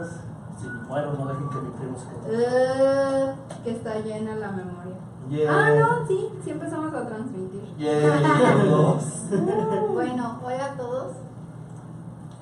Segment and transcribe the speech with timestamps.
[0.00, 0.20] cosas.
[0.60, 2.44] Si muero, no dejen que mi primo se quede.
[2.44, 3.34] Eh,
[3.64, 4.96] que está llena la memoria.
[5.28, 5.50] Yeah.
[5.52, 7.62] Ah, no, sí, sí empezamos a transmitir.
[7.76, 8.20] Yeah,
[8.64, 9.04] todos.
[9.92, 11.12] Bueno, hola a todos.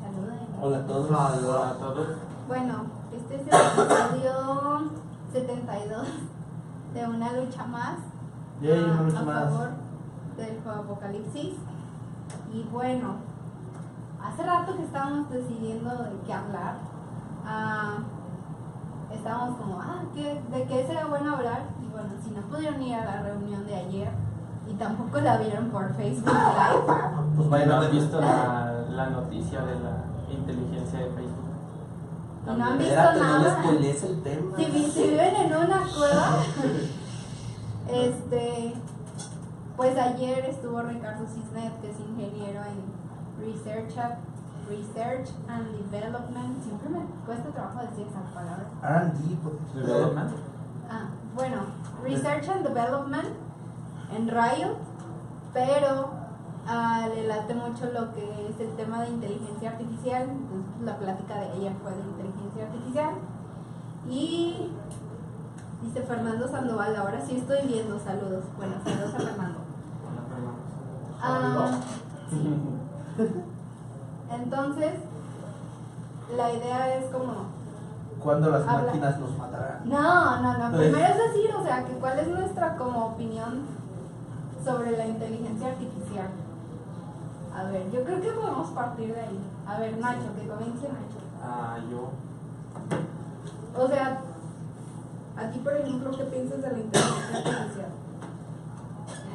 [0.03, 0.49] Saluden.
[0.61, 1.11] Hola a todos.
[1.11, 2.07] Hola a todos.
[2.49, 2.75] Bueno,
[3.13, 4.91] este es el episodio
[5.33, 6.07] 72
[6.95, 7.99] de una lucha más.
[8.63, 9.45] Yay, a- una lucha a más.
[9.51, 9.69] favor
[10.39, 11.55] del juego Apocalipsis.
[12.53, 13.17] Y bueno,
[14.25, 16.77] hace rato que estábamos decidiendo de qué hablar.
[17.47, 17.99] Ah,
[19.13, 21.63] estábamos como, ah, ¿qué- ¿de qué sería bueno hablar?
[21.83, 24.11] Y bueno, si no pudieron ir a la reunión de ayer
[24.69, 26.83] y tampoco la vieron por Facebook Live,
[27.37, 31.45] Pues ¿No vayan a has ver visto la, la noticia de la inteligencia de Facebook?
[32.47, 33.39] No han visto no nada.
[33.41, 34.57] les spoilees el tema.
[34.57, 36.37] si, vi- si viven en una cueva,
[37.91, 38.75] este,
[39.77, 43.95] pues ayer estuvo Ricardo Cisnet, que es ingeniero en Research,
[44.69, 46.63] Research and Development.
[46.63, 48.67] Siempre me cuesta trabajo decir esa palabra.
[48.83, 49.87] R&D, pues.
[49.87, 50.31] Development.
[50.91, 51.57] Ah, bueno,
[52.03, 53.29] Research and Development
[54.15, 54.77] en Riot,
[55.53, 56.11] pero
[56.67, 60.29] ah, le late mucho lo que es el tema de inteligencia artificial.
[60.29, 63.15] Entonces, la plática de ayer fue de inteligencia artificial.
[64.09, 64.71] Y
[65.83, 68.45] dice Fernando Sandoval, ahora sí estoy viendo, saludos.
[68.57, 69.59] Bueno, saludos a Fernando.
[71.21, 71.81] Ah,
[74.43, 74.93] entonces,
[76.37, 77.33] la idea es como
[78.23, 78.87] Cuando las Habla.
[78.87, 79.81] máquinas nos matarán.
[79.85, 80.77] no, no, no.
[80.79, 83.63] Primero es decir, o sea, que cuál es nuestra como opinión
[84.65, 86.29] sobre la inteligencia artificial.
[87.57, 89.41] A ver, yo creo que podemos partir de ahí.
[89.67, 91.19] A ver, Nacho, que comience Nacho.
[91.43, 92.11] Ah, yo.
[93.83, 94.21] O sea,
[95.37, 97.91] a ti, por ejemplo, ¿qué piensas de la inteligencia artificial?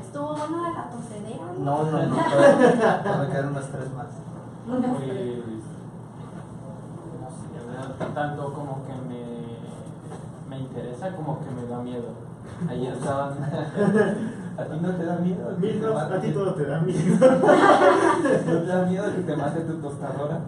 [0.02, 1.46] Estuvo bueno de la tosedera.
[1.58, 2.16] No, no, no.
[3.32, 3.64] tres más.
[3.66, 4.33] Pues, no sé, no
[8.14, 9.24] tanto como que me,
[10.50, 12.10] me interesa, como que me da miedo.
[12.70, 13.34] Ayer estaban.
[14.56, 15.50] ¿A ti no te da miedo?
[15.50, 17.18] A te no, mate- a ti todo te da miedo.
[17.20, 20.40] ¿No te da miedo que te mate tu tostadora?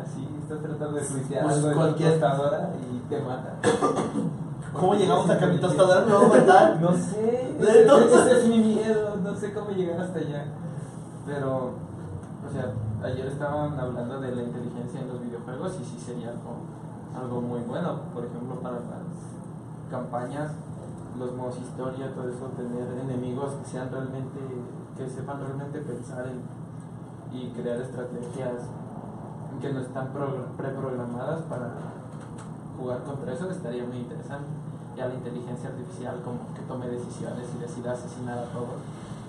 [0.00, 3.54] Así, estás tratando de suicidar Pues algo de tu cualquier- tostadora y te mata.
[4.74, 6.80] ¿Cómo llegamos a que mi tostadora me va a matar?
[6.80, 10.44] No sé, ese es mi miedo, no sé cómo llegar hasta allá.
[11.26, 11.56] Pero,
[12.46, 12.66] o sea,
[13.04, 16.56] ayer estaban hablando de la inteligencia en los videojuegos y sí sería algo,
[17.16, 18.00] algo muy bueno.
[18.14, 19.06] Por ejemplo, para las
[19.90, 20.52] campañas,
[21.18, 24.38] los modos historia, todo eso, tener enemigos que sean realmente,
[24.96, 26.42] que sepan realmente pensar en-
[27.36, 28.68] y crear estrategias
[29.60, 31.70] que no están pro- preprogramadas para
[32.78, 34.46] jugar contra eso estaría muy interesante.
[34.96, 38.78] Ya la inteligencia artificial como que tome decisiones y decida asesinar a todos.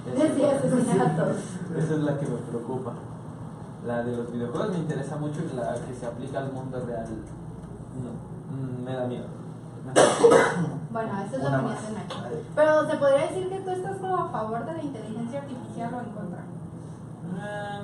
[0.08, 1.38] Esa es Decía la- asesinar a todos.
[1.78, 2.94] Esa es la que me preocupa.
[3.86, 7.08] La de los videojuegos me interesa mucho y la que se aplica al mundo real
[7.96, 8.12] no,
[8.56, 9.26] mm, me da miedo.
[10.92, 12.18] Bueno, esa es la opinión de Nacho.
[12.56, 16.00] Pero se podría decir que tú estás como a favor de la inteligencia artificial o
[16.00, 16.40] en contra.
[17.40, 17.82] Ah,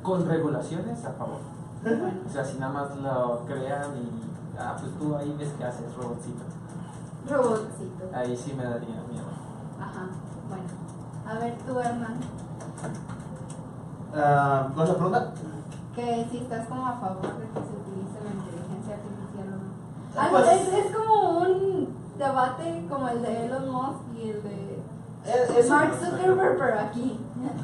[0.00, 1.40] Con regulaciones a favor.
[2.26, 4.08] O sea, si nada más lo crean y
[4.56, 6.44] ah, pues tú ahí ves que haces robotcito.
[7.28, 8.04] robotcito.
[8.14, 9.26] Ahí sí me daría miedo.
[9.80, 10.06] Ajá,
[10.48, 10.64] bueno.
[11.26, 12.18] A ver, tú, Hernán,
[14.12, 15.32] ¿Cuál es la pregunta?
[15.94, 19.68] que si estás como a favor de que se utilice la inteligencia artificial o no.
[20.16, 24.70] Ah, Pues- es, es como un debate como el de Elon Musk y el de
[25.26, 27.18] Eh, eso- Mark Zuckerberg, pero aquí.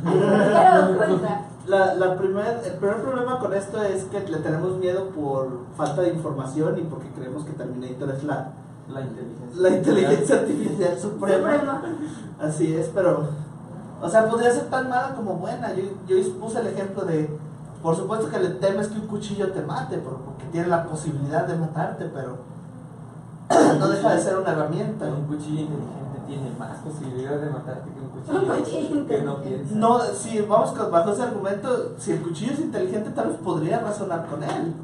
[1.67, 6.03] La, la primer, el primer problema con esto es que le tenemos miedo por falta
[6.03, 8.51] de información y porque creemos que Terminator es la,
[8.89, 9.61] La inteligencia.
[9.63, 11.53] la inteligencia artificial suprema.
[11.55, 11.83] Suprema.
[12.41, 13.31] Así es, pero.
[14.03, 15.73] O sea, podría ser tan mala como buena.
[15.75, 17.31] Yo, yo puse el ejemplo de.
[17.83, 21.47] Por supuesto que le temes que un cuchillo te mate, por- porque tiene la posibilidad
[21.47, 22.37] de matarte, pero.
[23.79, 25.07] no deja de ser una herramienta.
[25.07, 29.37] Un cuchillo inteligente tiene más posibilidad de matarte que un Un cuchillo, cuchillo que no
[29.43, 29.75] piensa.
[29.77, 33.79] No, si vamos con- bajo ese argumento, si el cuchillo es inteligente, tal vez podría
[33.81, 34.75] razonar con él.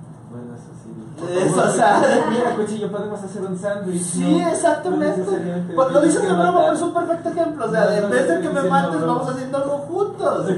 [1.30, 4.02] Eso, o sea- Mira, cuchillo, podemos hacer un sándwich.
[4.02, 4.48] Sí, ¿no?
[4.48, 5.20] exactamente.
[5.20, 7.66] No Pues, lo dices que de broma, pero es un perfecto ejemplo.
[7.66, 9.14] O sea, No, no en vez de que me mates, broma.
[9.18, 10.46] vamos haciendo algo juntos.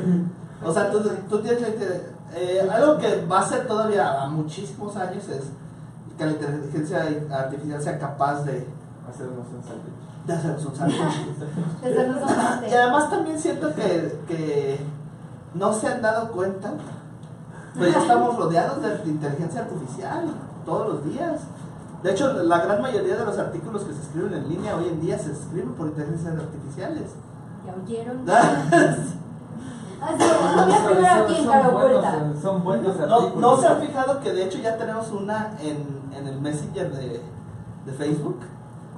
[0.66, 0.98] O sea, tú,
[1.28, 5.42] tú tienes la inte- eh, algo que va a ser todavía a muchísimos años es
[6.16, 8.66] que la inteligencia artificial sea capaz de,
[9.06, 10.26] Hacernos un sándwich.
[10.26, 12.70] de hacernos un sándwich.
[12.70, 14.81] Y además también siento que, que
[15.52, 16.72] no se han dado cuenta,
[17.74, 20.26] pero ya estamos rodeados de inteligencia artificial
[20.64, 21.40] todos los días.
[22.02, 25.00] De hecho, la gran mayoría de los artículos que se escriben en línea hoy en
[25.00, 27.10] día se escriben por inteligencias artificiales.
[27.66, 28.24] ¿Ya oyeron?
[30.04, 32.16] Así es, son buenos, oculta.
[32.16, 33.36] eh, son buenos No, artículos.
[33.36, 37.22] ¿No se han fijado que de hecho ya tenemos una en, en el Messenger de,
[37.86, 38.40] de Facebook?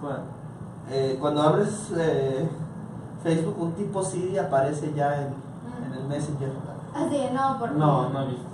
[0.01, 0.23] ¿Cuál?
[0.91, 2.49] Eh, cuando abres eh,
[3.23, 5.35] Facebook, un tipo sí aparece ya en,
[5.87, 6.51] en el Messenger.
[6.95, 7.77] Así es, no, porque.
[7.79, 8.47] No, no he visto.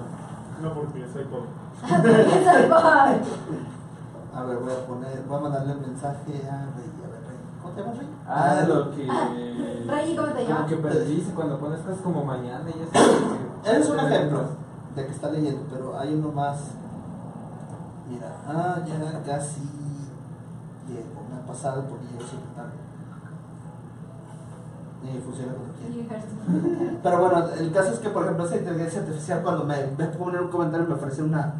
[0.62, 1.48] No, porque soy pobre.
[1.82, 3.20] Porque soy pobre.
[4.34, 6.90] A ver, voy a poner, voy a mandarle un mensaje a Rey.
[7.04, 7.38] A ver, Rey.
[7.60, 8.08] ¿Cómo te llamas, Rey?
[8.26, 9.04] Ah, lo que.
[9.90, 10.66] Rey, ¿cómo te llamas?
[10.68, 12.92] que perdice cuando pones cosas como mañana y eso.
[12.92, 14.40] que- Eres un ejemplo
[14.94, 16.58] de que está leyendo, pero hay uno más.
[18.08, 19.60] Mira, ah, ya casi
[20.88, 21.22] llego.
[21.30, 22.72] Me ha pasado porque llego siempre tarde.
[25.04, 26.20] Y funciona como quiera.
[27.02, 30.38] Pero bueno, el caso es que, por ejemplo, esa inteligencia artificial, cuando me me pone
[30.40, 31.54] un comentario, me ofrece una,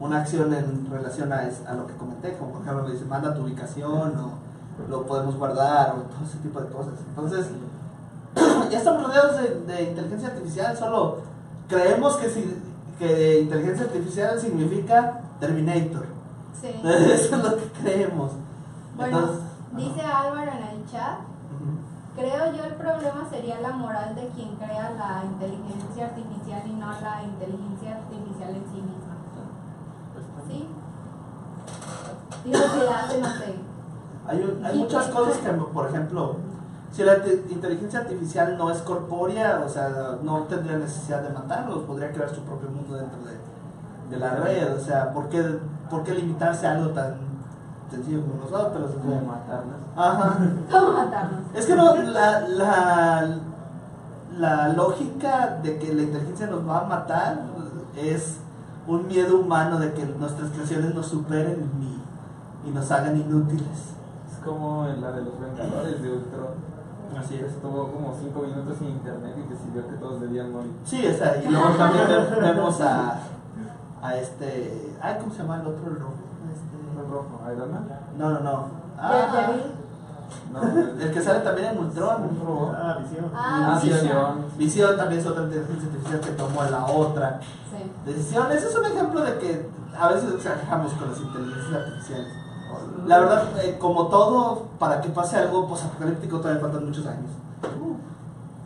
[0.00, 2.32] una acción en relación a, es- a lo que comenté.
[2.38, 6.38] Como por ejemplo, me dice, manda tu ubicación, o lo podemos guardar, o todo ese
[6.38, 6.94] tipo de cosas.
[7.08, 7.46] Entonces,
[8.70, 11.18] ya estamos rodeados de, de inteligencia artificial, solo
[11.68, 12.58] creemos que, si,
[12.98, 16.06] que inteligencia artificial significa Terminator.
[16.58, 16.68] Sí.
[16.84, 18.32] Eso es lo que creemos.
[18.96, 19.44] Bueno, Entonces,
[19.76, 21.18] dice Álvaro en el chat.
[22.18, 26.86] Creo yo el problema sería la moral de quien crea la inteligencia artificial y no
[27.00, 29.14] la inteligencia artificial en sí misma.
[30.48, 30.68] ¿Sí?
[32.44, 33.54] Digo, si la hace, no sé.
[34.26, 35.54] Hay, un- hay muchas pues, cosas pues.
[35.54, 36.36] que, por ejemplo,
[36.90, 41.84] si la te- inteligencia artificial no es corpórea, o sea, no tendría necesidad de matarlos,
[41.84, 45.58] podría crear su propio mundo dentro de, de la red, o sea, ¿por qué,
[45.90, 47.14] por qué limitarse a algo tan
[47.90, 48.90] sencillo como nosotros?
[48.96, 49.76] O matarlas.
[49.96, 50.38] Ajá.
[50.70, 51.40] ¿Cómo matarnos?
[51.54, 53.28] Es que no, la, la,
[54.38, 57.40] la lógica de que la inteligencia nos va a matar
[57.96, 58.36] es
[58.86, 63.94] un miedo humano de que nuestras creaciones nos superen y, y nos hagan inútiles.
[64.30, 66.68] Es como en la de los Vengadores de Ultron.
[67.18, 67.52] Así es.
[67.52, 70.70] Estuvo como 5 minutos sin internet y decidió que todos debían morir.
[70.84, 73.18] Sí, o sea, y luego también ve- vemos a,
[74.02, 74.94] a este.
[75.00, 75.90] Ay, ¿cómo se llama el otro?
[75.90, 76.12] El rojo.
[77.10, 77.88] Rojo, Iron Man.
[78.16, 78.64] no, no, no.
[78.98, 79.50] Ah.
[80.52, 82.22] No, el que sale también en Ultron.
[82.22, 82.74] un robot.
[82.76, 83.30] Ah, visión.
[83.34, 83.80] Ah, Ah.
[83.82, 84.44] Visión.
[84.58, 87.40] Visión también es otra inteligencia artificial que tomó la otra
[87.70, 87.90] Sí.
[88.06, 88.50] decisión.
[88.52, 92.28] Ese es un ejemplo de que a veces exageramos con las inteligencias artificiales.
[93.06, 97.30] La verdad, eh, como todo, para que pase algo posapocalíptico todavía faltan muchos años.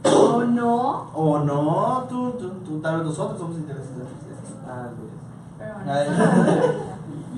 [0.04, 1.10] ¿O no?
[1.14, 4.54] O no, tú, tú, tú, tal vez nosotros somos inteligencias artificiales.
[4.68, 5.12] Ah, Luis.
[5.58, 6.82] Pero bueno.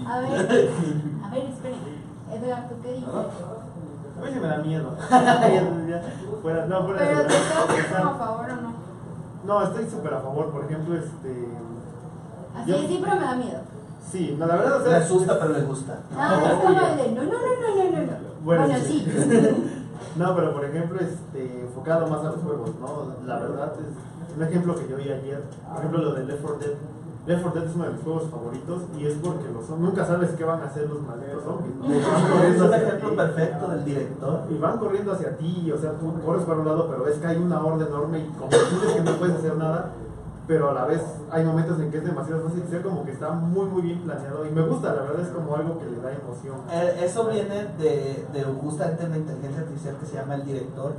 [0.06, 2.04] A ver, a ver, esperen.
[2.32, 3.08] Edgar, ¿tú qué dices?
[3.08, 4.90] A mí sí me da miedo.
[6.42, 8.74] Fuera, no, fuera de Pero te estás a favor o no.
[9.44, 10.50] No, estoy súper a favor.
[10.50, 11.48] Por ejemplo, este.
[12.56, 13.60] Así Yo- es, sí, pero me da miedo.
[14.10, 14.96] Sí, no, la verdad, o sea.
[14.98, 15.98] asusta, pero le gusta.
[16.16, 18.12] Ah, es como el de no, no, no, no, no, no.
[18.44, 19.04] Bueno, Bueno, sí.
[19.06, 19.70] sí.
[20.16, 23.14] No, pero por ejemplo, este, enfocado más a los juegos, ¿no?
[23.26, 26.58] La verdad es un ejemplo que yo vi ayer, por ejemplo, lo de Left 4
[26.60, 26.74] Dead.
[27.26, 30.30] Left 4 Dead es uno de mis juegos favoritos y es porque los nunca sabes
[30.36, 31.74] qué van a hacer los malditos zombies,
[32.54, 34.40] Es un ejemplo perfecto del director.
[34.50, 37.26] Y van corriendo hacia ti, o sea, tú corres para un lado, pero ves que
[37.26, 39.92] hay una horda enorme y como sientes que no puedes hacer nada,
[40.46, 41.00] pero a la vez
[41.30, 44.44] hay momentos en que es demasiado fácil ser como que está muy muy bien planeado
[44.46, 46.56] y me gusta, la verdad es como algo que le da emoción.
[46.70, 50.92] Eh, Eso viene de, de justamente una inteligencia artificial que se llama el director,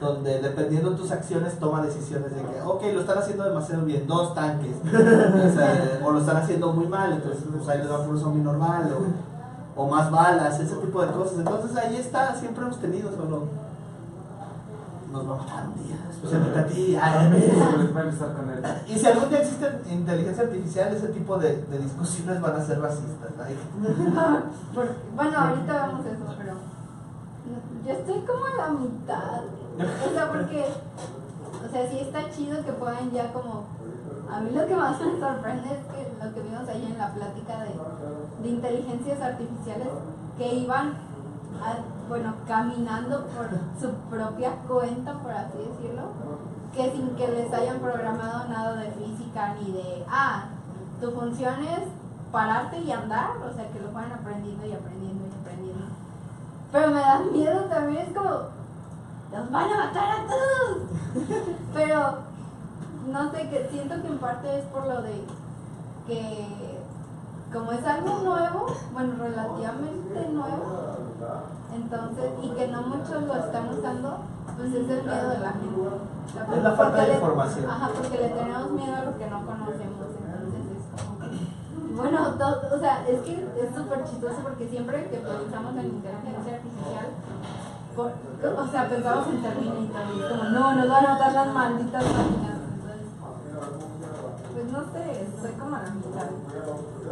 [0.00, 4.06] donde dependiendo de tus acciones toma decisiones de que, ok, lo están haciendo demasiado bien,
[4.06, 8.06] dos tanques, o, sea, o lo están haciendo muy mal, entonces pues ahí le dan
[8.06, 11.38] por zombie normal, o, o más balas, ese tipo de cosas.
[11.38, 13.44] Entonces ahí está, siempre hemos tenido, solo
[15.12, 16.96] nos va a matar un día, especialmente a ti.
[17.00, 17.30] ay,
[17.78, 18.62] Les va a empezar con él.
[18.86, 22.80] Y si algún día existe inteligencia artificial, ese tipo de, de discusiones van a ser
[22.80, 23.30] racistas.
[25.16, 26.54] bueno, ahorita vemos eso, pero
[27.86, 29.42] yo estoy como a la mitad.
[29.76, 30.64] O sea, porque,
[31.64, 33.64] o sea, sí está chido que puedan ya como...
[34.32, 37.12] A mí lo que más me sorprende es que lo que vimos ahí en la
[37.12, 39.88] plática de, de inteligencias artificiales
[40.36, 40.94] que iban,
[42.08, 43.48] bueno, caminando por
[43.80, 46.02] su propia cuenta, por así decirlo,
[46.74, 50.46] que sin que les hayan programado nada de física ni de, ah,
[51.00, 51.88] tu función es
[52.32, 55.86] pararte y andar, o sea, que lo fueran aprendiendo y aprendiendo y aprendiendo.
[56.72, 58.55] Pero me da miedo también, es como,
[59.32, 60.78] los van a matar a todos.
[61.74, 62.00] Pero,
[63.10, 65.24] no sé, que siento que en parte es por lo de
[66.06, 66.78] que,
[67.52, 70.96] como es algo nuevo, bueno, relativamente nuevo,
[71.74, 74.18] entonces, y que no muchos lo están usando,
[74.56, 75.80] pues es el miedo de la gente.
[75.80, 77.70] O sea, Es la falta de le- información.
[77.70, 82.18] Ajá, porque le tenemos miedo a lo que no conocemos, entonces es como que- Bueno,
[82.34, 87.06] to- o sea, es que es súper chistoso porque siempre que pensamos en inteligencia artificial,
[87.98, 92.04] o sea, pensamos en Terminator y es como, no, nos van a matar las malditas
[92.04, 92.56] máquinas.
[94.54, 96.28] realmente soy como la mitad.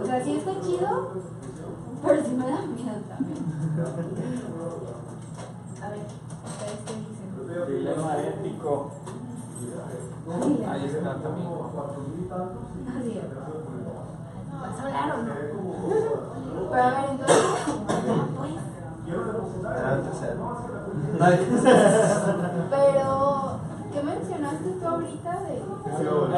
[0.03, 1.13] O sea, sí está chido,
[2.05, 3.45] pero sí me da miedo también.
[5.83, 6.01] A ver,
[6.45, 7.67] ¿ustedes qué dicen?
[7.67, 8.91] Dilema ético.
[10.69, 11.49] Ahí está también.
[12.89, 13.25] Así es.
[14.61, 15.33] ¿Vas a hablar o no?
[16.71, 17.84] Pero a ver, entonces, pues,
[19.61, 20.35] Era el tercero.
[21.19, 21.27] No,
[22.71, 23.59] pero,
[23.93, 25.63] ¿qué mencionaste tú ahorita de...?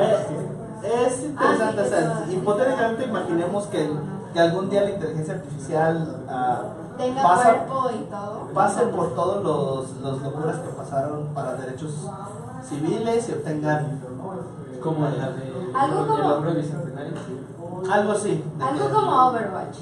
[0.02, 2.32] Eh, es interesante, Ah, sí, o sea, eso.
[2.32, 3.90] hipotéticamente imaginemos que,
[4.32, 6.62] que algún día la inteligencia artificial ah,
[6.98, 8.48] Tenga pasa, cuerpo y todo.
[8.54, 12.06] pase por todos los, los locuras que pasaron para derechos
[12.62, 14.00] civiles y obtengan
[14.82, 17.12] Como la de Algo como- El hombre bicentenario.
[17.90, 18.44] algo así.
[18.60, 19.76] Algo como Overwatch.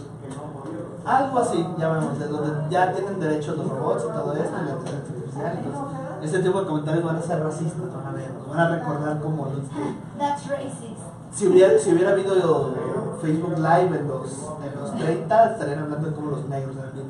[1.05, 5.15] Algo así, llamémosle, donde ya tienen derechos los robots y todo esto, y la inteligencia
[5.15, 5.59] artificial.
[5.59, 5.81] Entonces,
[6.23, 9.21] este tipo de comentarios van a ser racistas, van a ver, nos van a recordar
[9.21, 11.01] como los que That's racist.
[11.35, 12.73] Si hubiera, si hubiera habido
[13.21, 14.31] Facebook Live en los,
[14.65, 17.07] en los 30, estarían hablando de cómo los negros eran bien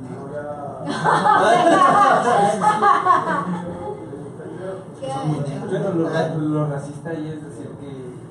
[5.00, 5.70] ¿Qué Son muy negros.
[5.70, 6.08] Bueno, lo,
[6.48, 7.86] lo racista ahí es decir que,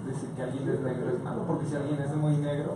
[0.09, 2.75] decir que alguien es negro es malo, porque si alguien es muy negro,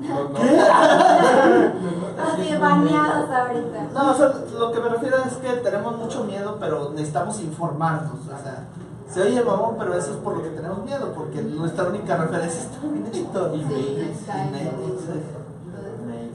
[0.00, 0.38] no, no.
[2.22, 3.88] Así baneados ahorita.
[3.94, 8.20] No, o sea, lo que me refiero es que tenemos mucho miedo, pero necesitamos informarnos.
[8.24, 8.64] O sea,
[9.10, 12.60] se oye mamón, pero eso es por lo que tenemos miedo, porque nuestra única referencia
[12.60, 13.54] es Terminator.
[13.54, 14.20] Y Matrix.
[14.20, 15.20] está Y Matrix, sí.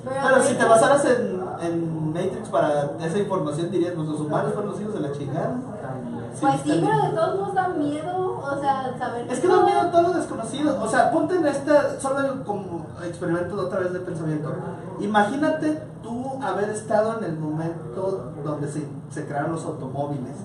[0.03, 4.81] Pero si te basaras en, en Matrix para esa información, dirías, los humanos fueron los
[4.81, 5.55] hijos de la chingada.
[6.39, 9.91] Pues sí, pero de todos modos da miedo, o sea, saber Es que da miedo
[9.91, 10.81] todo lo desconocido.
[10.81, 14.53] O sea, ponte en esta, solo como experimento de otra vez de pensamiento.
[14.99, 20.35] Imagínate tú haber estado en el momento donde se, se crearon los automóviles.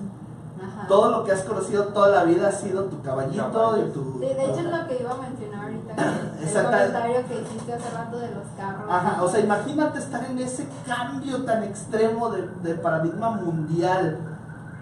[0.61, 0.87] Ajá.
[0.87, 4.13] Todo lo que has conocido toda la vida ha sido tu caballito y tu...
[4.13, 5.95] Sí, de hecho es lo que iba a mencionar ahorita.
[5.95, 8.85] que El comentario que hiciste hace rato de los carros.
[8.89, 14.36] Ajá, o sea, imagínate estar en ese cambio tan extremo de, de paradigma mundial.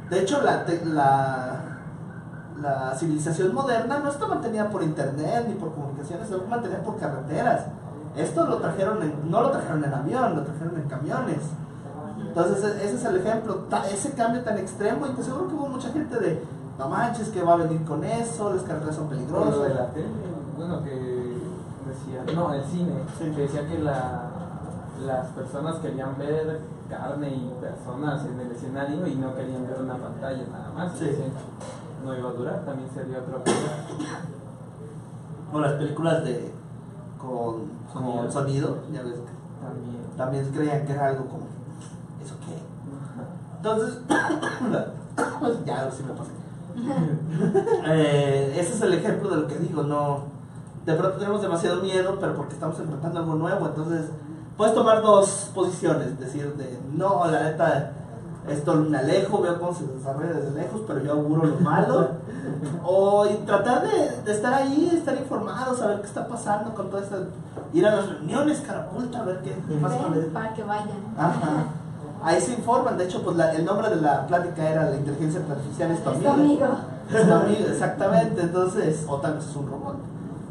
[0.10, 1.60] De hecho, la, la,
[2.62, 7.66] la civilización moderna no está mantenida por internet ni por comunicaciones, está mantenida por carreteras.
[8.16, 11.40] Esto lo trajeron en- no lo trajeron en avión, lo trajeron en camiones.
[12.20, 15.68] Entonces, e- ese es el ejemplo, ese cambio tan extremo, y te seguro que hubo
[15.68, 16.44] mucha gente de,
[16.78, 19.62] no manches, que va a venir con eso, las carreteras son peligrosas.
[19.64, 20.08] de la tele,
[20.58, 23.32] bueno, que decía, no, el cine, Sí.
[23.36, 24.24] que decía que la,
[25.06, 29.96] las personas querían ver carne y personas en el escenario y no querían ver una
[29.98, 30.94] pantalla nada más.
[30.98, 31.10] Sí.
[32.04, 33.52] No iba a durar, también sería otra cosa.
[35.54, 36.52] O las películas de
[37.20, 38.18] con Sonido.
[38.22, 40.04] con sonido, ya ves que También.
[40.18, 41.46] también creían que era algo como
[42.24, 42.56] ¿eso qué?
[43.58, 44.00] Entonces,
[45.66, 46.32] ya sí me pasé.
[47.88, 50.24] Eh, ese es el ejemplo de lo que digo, no
[50.86, 54.10] de pronto tenemos demasiado miedo, pero porque estamos enfrentando algo nuevo, entonces
[54.58, 57.92] puedes tomar dos posiciones, decir de no, la neta
[58.48, 62.10] esto me alejo, veo cómo se desarrolla desde lejos, pero yo auguro lo malo.
[62.86, 67.02] O y tratar de, de estar ahí, estar informado, saber qué está pasando con todo
[67.02, 67.16] esto.
[67.74, 70.90] Ir a las reuniones, carapulta, a ver qué, pasa con Ven, el- para que vayan.
[71.18, 71.66] Ajá.
[72.24, 75.42] Ahí se informan, de hecho, pues la- el nombre de la plática era la inteligencia
[75.42, 76.66] artificial es tu Es tu amigo.
[76.66, 76.78] amigo.
[77.14, 78.42] Es tu amigo, exactamente.
[78.42, 79.96] Entonces, o tal vez es un robot.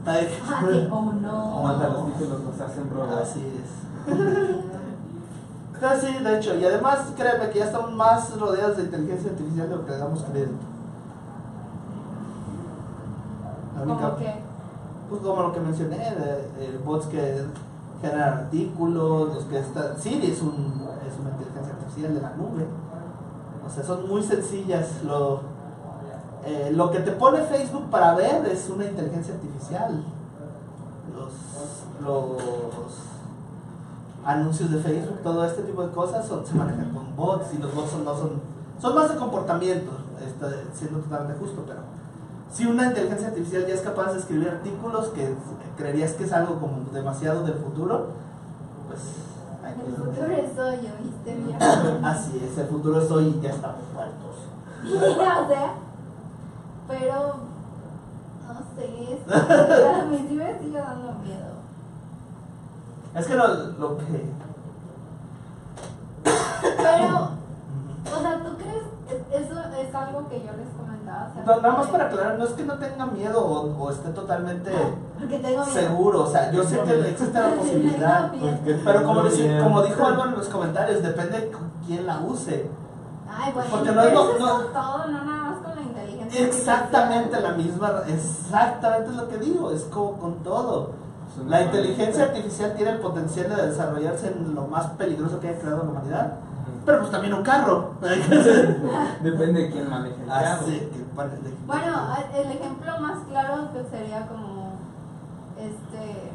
[0.06, 1.62] Ay, Ah, oh O no.
[1.62, 3.22] manda los títulos, nos hacen robots.
[3.22, 3.83] Así es.
[5.86, 9.68] Ah, sí, de hecho, y además créeme que ya estamos más rodeados de inteligencia artificial
[9.68, 10.54] de lo que le damos crédito.
[13.78, 14.34] Como que.
[15.10, 17.44] Pues como lo que mencioné, de, de bots que
[18.00, 19.98] generan artículos, los que están...
[19.98, 22.66] Siri es, un, es una inteligencia artificial de la nube.
[23.66, 25.02] O sea, son muy sencillas.
[25.04, 25.40] Lo,
[26.46, 30.02] eh, lo que te pone Facebook para ver es una inteligencia artificial.
[31.14, 31.32] Los,
[32.02, 33.13] los
[34.24, 37.74] anuncios de Facebook, todo este tipo de cosas son, se manejan con bots y los
[37.74, 38.40] bots son, no son,
[38.80, 39.92] son más de comportamiento,
[40.24, 41.80] está siendo totalmente justo, pero
[42.50, 45.34] si una inteligencia artificial ya es capaz de escribir artículos que
[45.76, 48.10] creerías que es algo como demasiado del futuro,
[48.86, 49.00] pues
[49.64, 51.62] hay El que futuro es hoy, ¿oíste bien?
[52.04, 54.36] Así es, el futuro es hoy y ya estamos muertos.
[54.84, 55.74] o sea,
[56.86, 57.54] pero.
[58.46, 59.26] No sé, es
[60.10, 61.53] me sigue dando miedo.
[63.14, 64.04] Es que lo, lo que...
[66.22, 67.30] Pero,
[68.16, 68.84] o sea, ¿tú crees?
[69.10, 71.28] es- Eso es algo que yo les comentaba.
[71.30, 73.90] o sea, No, nada más para aclarar, no es que no tenga miedo o, o
[73.90, 74.70] esté totalmente
[75.18, 75.72] Porque tengo miedo.
[75.80, 78.32] seguro, o sea, yo sé que existe la posibilidad,
[78.84, 81.52] pero como, dice- como dijo Álvaro en los comentarios, depende
[81.86, 82.68] quién la use.
[83.36, 86.46] Ay, bueno, Porque no es lo- no- con todo, no nada más con la inteligencia
[86.46, 90.90] Exactamente la misma, exactamente es lo que digo, es como con todo.
[91.48, 95.84] La inteligencia artificial tiene el potencial de desarrollarse en lo más peligroso que haya creado
[95.84, 96.32] la humanidad,
[96.86, 97.90] pero pues también un carro.
[99.22, 100.46] Depende de quién maneje el carro.
[100.62, 104.74] Así que parece- Bueno, el ejemplo más claro que sería como
[105.58, 106.30] este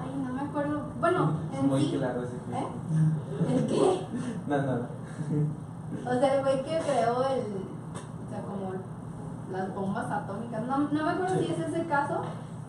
[0.00, 0.80] ay, no me acuerdo.
[1.00, 3.56] Bueno, Es en muy sí, claro ese ¿eh?
[3.56, 4.06] ¿El qué?
[4.46, 4.72] No, no.
[6.08, 8.72] O sea, el güey que creó el o sea, como
[9.52, 10.62] las bombas atómicas.
[10.62, 11.46] No, no me acuerdo Sí.
[11.46, 12.20] si es ese caso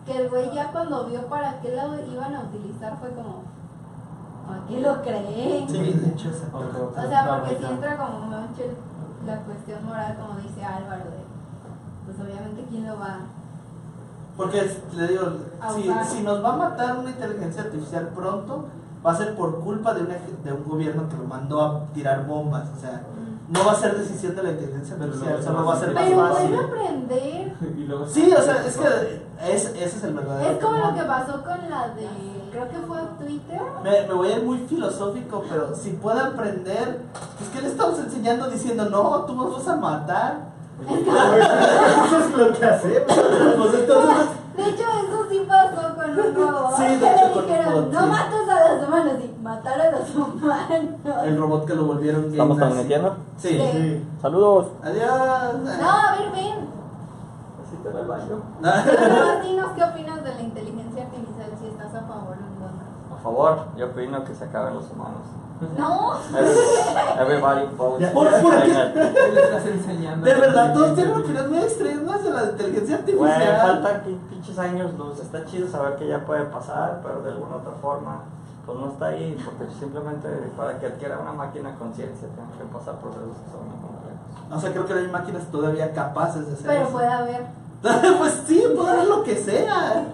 [0.06, 3.42] que el güey ya cuando vio para qué lo iban a utilizar fue como
[4.46, 5.68] ¿para qué lo creen?
[5.68, 6.30] Sí, de hecho.
[6.52, 8.62] Otro- O sea, porque si entra como mucho
[9.26, 11.22] la cuestión moral, como dice Álvaro, de
[12.04, 13.18] pues obviamente quién lo va
[14.36, 15.22] Porque le digo,
[15.60, 15.82] A si,
[16.16, 18.64] si nos va a matar una inteligencia artificial pronto,
[19.06, 22.26] va a ser por culpa de, una- de un gobierno que lo mandó a tirar
[22.26, 22.68] bombas.
[22.76, 23.02] O sea,
[23.52, 26.04] no va a ser decisión de la inteligencia Pero solo se va a ser más
[26.04, 26.54] Pero fácil.
[26.54, 27.52] a aprender.
[27.76, 28.86] Y luego Sí, o sea, es que
[29.52, 30.50] es, ese es el verdadero.
[30.50, 32.08] Es como lo que pasó con la de,
[32.50, 33.60] creo que fue Twitter.
[33.82, 37.00] Me, me voy a ir muy filosófico, pero si puede aprender,
[37.38, 40.52] pues ¿qué le estamos enseñando diciendo, no, tú nos vas a matar?
[40.82, 43.02] Eso es lo que hacemos.
[43.58, 44.84] Pues entonces, De hecho,
[45.42, 46.76] sí pasó con un robot.
[46.76, 48.06] Sí, de hecho, le con un dijeron, robot, no sí.
[48.10, 51.24] mates a los humanos, y matar a los humanos.
[51.24, 52.70] el robot que lo volvieron gay ¿Estamos nazi.
[52.72, 53.16] transmitiendo?
[53.36, 53.48] Sí.
[53.48, 53.68] Sí.
[53.72, 54.08] Sí.
[54.20, 54.66] Saludos.
[54.82, 55.54] Adiós.
[55.80, 56.68] No, a ver, ven.
[57.62, 58.42] Así te el baño.
[58.84, 62.86] Pero dinos qué opinas de la inteligencia artificial, si estás a favor o en contra.
[63.10, 65.22] Por favor, yo opino que se acaben los humanos.
[65.78, 66.14] No.
[67.20, 68.08] Everybody votes.
[68.10, 68.70] ¿Por- por qué?
[69.14, 70.26] ¿Qué le estás enseñando?
[70.26, 73.56] De verdad, todos tienen opiniones muy extremas de la inteligencia artificial.
[73.62, 75.20] faltan pin- pinches años luz.
[75.20, 78.20] Está chido saber que ya puede pasar, pero de alguna otra forma,
[78.66, 79.36] pues no está ahí.
[79.44, 83.78] Porque simplemente para que adquiera una máquina conciencia, tiene que pasar procesos que son muy
[83.80, 84.56] complejos.
[84.56, 86.92] O sea, creo que no hay máquinas todavía capaces de hacer Pero eso.
[86.92, 87.46] puede haber.
[88.18, 90.04] pues sí, puede haber lo que sea.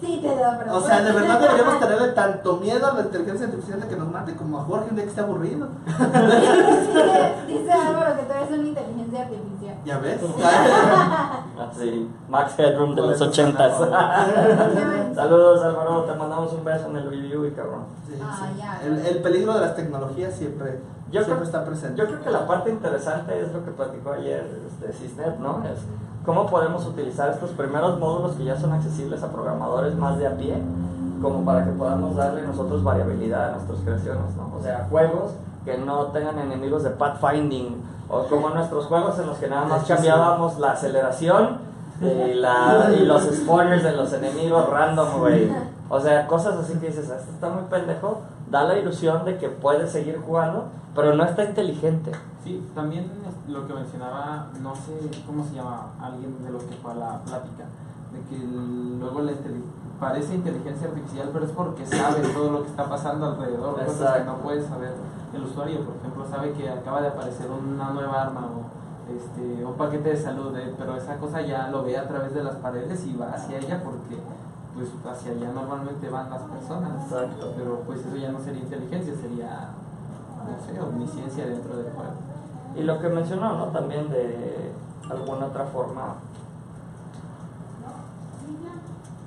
[0.00, 0.76] Sí, te da, pero.
[0.76, 4.10] O sea, de verdad deberíamos tenerle tanto miedo a la inteligencia artificial de que nos
[4.10, 5.68] mate como a Jorge un día que esté aburrido.
[5.86, 9.76] Dice, dice Álvaro que tú eres una inteligencia artificial.
[9.84, 10.20] ¿Ya ves?
[11.70, 13.80] Así, Max Headroom de los ochentas.
[13.80, 15.14] Obviamente.
[15.14, 16.02] Saludos, Álvaro.
[16.04, 17.84] Te mandamos un beso en el review y cabrón.
[18.06, 18.58] Sí, Ah, sí.
[18.58, 18.80] ya.
[18.84, 22.00] El, el peligro de las tecnologías siempre, Yo siempre creo- está presente.
[22.00, 25.62] Yo creo que la parte interesante es lo que platicó ayer este, Cisnet, ¿no?
[25.64, 25.80] Es
[26.24, 30.36] cómo podemos utilizar estos primeros módulos que ya son accesibles a programadores más de a
[30.36, 30.56] pie,
[31.20, 34.56] como para que podamos darle nosotros variabilidad a nuestras creaciones, ¿no?
[34.58, 35.32] O sea, juegos
[35.64, 39.84] que no tengan enemigos de pathfinding, o como nuestros juegos en los que nada más
[39.84, 41.58] cambiábamos la aceleración
[42.00, 45.50] y, la, y los spoilers de los enemigos random, güey.
[45.88, 49.48] O sea, cosas así que dices, esto está muy pendejo, da la ilusión de que
[49.48, 52.12] puedes seguir jugando, pero no está inteligente.
[52.42, 53.10] Sí, también
[53.48, 54.92] lo que mencionaba, no sé
[55.26, 57.64] cómo se llama, alguien de los que fue a la plática,
[58.12, 59.64] de que luego inteli-
[59.98, 63.92] parece inteligencia artificial, pero es porque sabe todo lo que está pasando alrededor, cosas que
[63.92, 64.32] Exacto.
[64.32, 64.92] no puede saber
[65.32, 65.80] el usuario.
[65.84, 70.16] Por ejemplo, sabe que acaba de aparecer una nueva arma o este, un paquete de
[70.16, 73.32] salud, eh, pero esa cosa ya lo ve a través de las paredes y va
[73.32, 74.16] hacia ella porque
[74.74, 77.04] pues hacia allá normalmente van las personas.
[77.04, 77.52] Exacto.
[77.56, 79.68] Pero pues eso ya no sería inteligencia, sería,
[80.44, 82.12] no sé, omnisciencia dentro del juego.
[82.76, 83.66] Y lo que mencionó, ¿no?
[83.66, 84.72] También de
[85.08, 86.16] alguna otra forma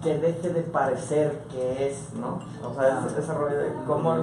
[0.02, 2.40] que deje de parecer que es, ¿no?
[2.64, 4.16] O sea, ese, ese rollo de cómo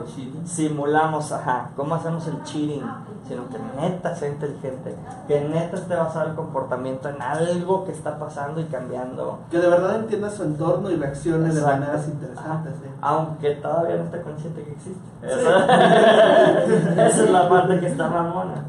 [0.44, 2.82] simulamos, ajá, cómo hacemos el cheating,
[3.26, 4.94] sino que neta sea inteligente,
[5.26, 9.68] que neta esté basado el comportamiento en algo que está pasando y cambiando, Que de
[9.68, 11.80] verdad entienda su entorno y reaccione de Exacto.
[11.80, 12.72] maneras interesantes.
[12.82, 12.88] ¿sí?
[13.00, 15.00] aunque todavía no esté consciente que existe.
[15.22, 18.64] Esa, esa es la parte que está mamona.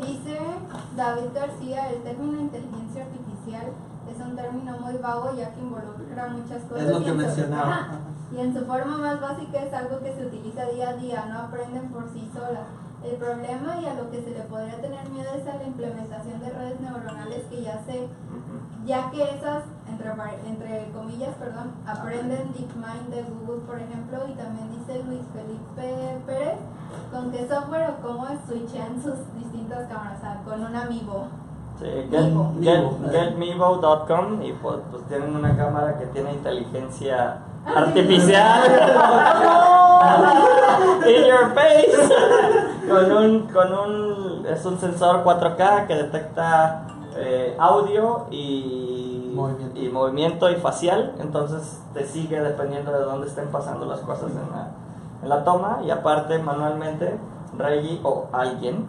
[0.00, 0.38] Dice
[0.96, 3.66] David García, el término inteligencia artificial
[4.24, 6.84] un término muy vago ya que involucra muchas cosas.
[6.84, 7.74] Es lo que mencionaba.
[7.74, 7.98] Ajá.
[8.32, 11.38] Y en su forma más básica es algo que se utiliza día a día, no
[11.40, 12.66] aprenden por sí solas.
[13.04, 16.40] El problema y a lo que se le podría tener miedo es a la implementación
[16.40, 18.08] de redes neuronales que ya se
[18.86, 25.02] ya que esas, entre, comillas, perdón, aprenden DeepMind de Google, por ejemplo, y también dice
[25.04, 26.58] Luis Felipe Pérez,
[27.12, 31.28] con qué software o cómo switchean sus distintas cámaras, o sea, con un amigo.
[31.80, 32.52] Sí, get, Mevo.
[32.60, 38.62] get, getmevo.com y pues, pues tienen una cámara que tiene inteligencia artificial.
[41.06, 41.92] In your face.
[42.88, 46.82] Con un con un es un sensor 4K que detecta
[47.16, 49.80] eh, audio y Movimiento.
[49.80, 51.14] y movimiento y facial.
[51.20, 54.68] Entonces te sigue dependiendo de dónde estén pasando las cosas en la,
[55.22, 55.78] en la toma.
[55.86, 57.18] Y aparte manualmente
[57.56, 58.86] Reggie o alguien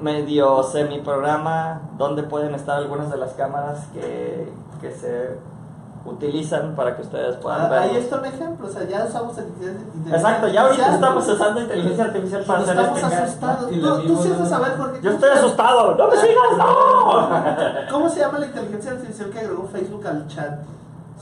[0.00, 5.38] medio semi-programa donde pueden estar algunas de las cámaras que, que se
[6.04, 7.78] utilizan para que ustedes puedan Ah, ver.
[7.80, 10.94] Ahí está un ejemplo, o sea, ya usamos inteligencia inteligencia Exacto, ya ahorita artificial.
[10.94, 13.70] estamos usando inteligencia artificial para hacer estamos este asustados.
[13.70, 15.00] Tú, tú sí vas a saber por qué.
[15.02, 17.28] Yo ¿Cómo estoy asustado, no me sigas, no.
[17.90, 20.60] ¿Cómo se llama la inteligencia artificial que agregó Facebook al chat?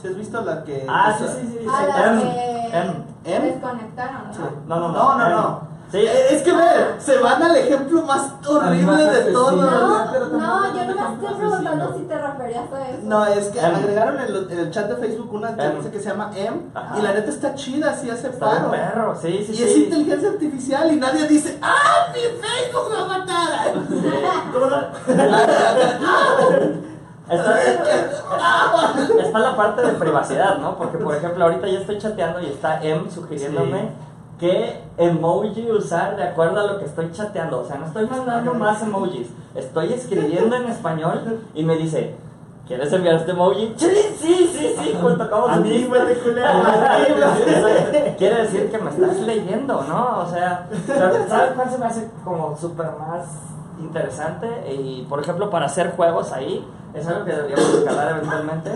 [0.01, 0.85] ¿Si has visto la que.?
[0.87, 1.67] Ah, sí, sí, sí.
[1.67, 1.85] A sí.
[1.87, 3.03] las que em.
[3.25, 3.43] em.
[3.43, 4.33] desconectaron, ¿no?
[4.33, 4.41] Sí.
[4.65, 4.93] No, no, no.
[4.93, 5.68] No, no, no.
[5.91, 6.63] Sí, Es que ve,
[6.99, 9.51] se van al ejemplo más horrible más de todo.
[9.53, 12.99] No, no, yo no me estoy preguntando si te referías a eso.
[13.03, 13.73] No, es que Em.
[13.75, 16.99] agregaron en, el- en el chat de Facebook una inteligencia que se llama M Ajá.
[16.99, 18.71] y la neta está chida, sí hace Está bien paro.
[18.71, 19.63] perro, sí, sí, Y sí.
[19.63, 23.73] es inteligencia artificial y nadie dice, ¡ah, mi Facebook me va a matar!
[24.53, 24.67] ¿Cómo
[27.29, 27.61] Está,
[29.21, 30.75] está la parte de privacidad, ¿no?
[30.79, 33.91] Porque, por ejemplo, ahorita ya estoy chateando y está M sugiriéndome
[34.39, 37.59] qué emoji usar de acuerdo a lo que estoy chateando.
[37.59, 39.27] O sea, no estoy mandando más emojis.
[39.53, 42.15] Estoy escribiendo en español y me dice,
[42.67, 43.73] ¿quieres enviar este emoji?
[43.77, 46.47] Sí, sí, sí, sí, junto con Anímate, culero.
[48.17, 50.19] Quiere decir que me estás leyendo, ¿no?
[50.19, 53.27] O sea, ¿sabes cuál se me hace como súper más
[53.79, 54.47] interesante?
[54.73, 58.71] Y, por ejemplo, para hacer juegos ahí, es algo que deberíamos escalar eventualmente,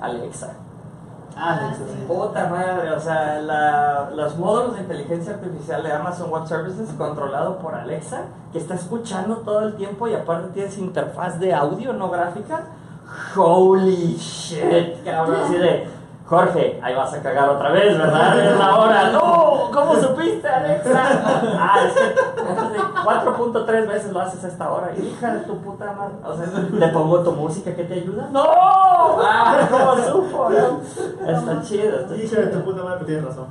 [0.00, 0.67] Alexa.
[1.40, 1.72] Ah.
[2.08, 7.58] Puta madre, o sea, la- los módulos de inteligencia artificial de Amazon Web Services controlado
[7.58, 8.22] por Alexa,
[8.52, 12.62] que está escuchando todo el tiempo y aparte tienes interfaz de audio, no gráfica.
[13.36, 15.88] Holy shit, cabrón, así de
[16.28, 18.38] Jorge, ahí vas a cagar otra vez, ¿verdad?
[18.38, 19.10] Es la hora.
[19.12, 20.90] No, ¿cómo supiste, Alexa?
[21.58, 22.14] Ah, es que
[23.02, 24.90] 4.3 veces lo haces a esta hora.
[24.94, 26.16] Hija de tu puta madre.
[26.22, 28.28] O sea, le pongo tu música que te ayuda.
[28.30, 28.44] ¡No!
[28.46, 30.50] Ah, ¿cómo supo?
[30.50, 30.80] no?
[31.26, 32.42] Está chido, está Hija chido.
[32.42, 33.46] de tu puta madre, tienes razón.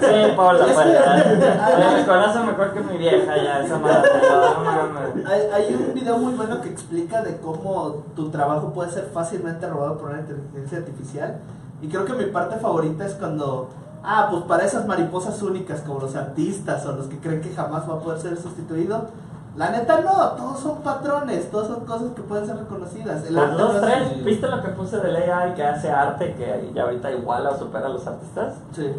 [0.00, 1.96] Sí, Paula, ya.
[1.96, 4.10] Me conoce mejor que mi vieja, ya, esa madre.
[4.24, 5.30] No.
[5.30, 9.66] Hay, hay un video muy bueno que explica de cómo tu trabajo puede ser fácilmente
[9.68, 11.36] robado por una inteligencia artificial.
[11.82, 13.68] Y creo que mi parte favorita es cuando,
[14.02, 17.88] ah, pues para esas mariposas únicas como los artistas o los que creen que jamás
[17.88, 19.08] va a poder ser sustituido.
[19.56, 23.24] La neta no, todos son patrones, todos son cosas que pueden ser reconocidas.
[23.26, 26.34] El arte dos, no es- tres, ¿viste lo que puse del AI que hace arte
[26.34, 28.54] que ya ahorita iguala o supera a los artistas?
[28.74, 28.92] Sí.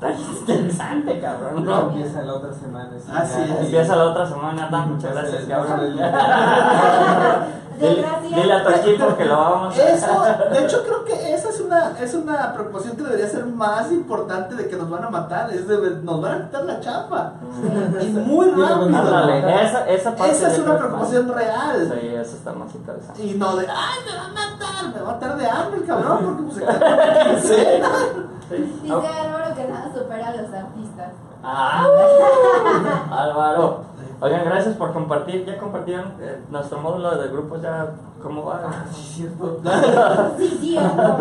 [0.00, 0.12] Está
[0.54, 1.64] interesante, cabrón.
[1.64, 2.90] No, empieza la otra semana.
[2.98, 3.44] sí, Así ya.
[3.54, 3.60] es.
[3.60, 5.96] Empieza la otra semana, Dan, muchas gracias, cabrón.
[7.80, 11.48] Dile, dile a tu equipo que lo vamos a Eso, de hecho creo que esa
[11.48, 15.08] es una, es una preocupación que debería ser más importante de que nos van a
[15.08, 17.32] matar, es de, nos van a quitar la chapa.
[18.02, 18.84] Y muy rápido.
[18.84, 21.92] Ándale, esa, esa parte Esa es una preocupación más- real.
[21.98, 23.22] Sí, eso está más interesante.
[23.24, 25.86] Y no de, ay, me va a matar, me va a matar de hambre el
[25.86, 27.88] cabrón, porque pues se queda con la quincena.
[28.50, 28.90] Sí.
[29.94, 31.12] Supera a los artistas.
[31.42, 31.86] Ah,
[33.10, 33.84] Álvaro.
[34.22, 35.46] Oigan, gracias por compartir.
[35.46, 37.62] Ya compartieron eh, nuestro módulo de grupos.
[37.62, 37.88] Ya,
[38.22, 38.84] ¿cómo va?
[38.92, 39.60] Sí, cierto.
[40.38, 41.16] Sí, cierto.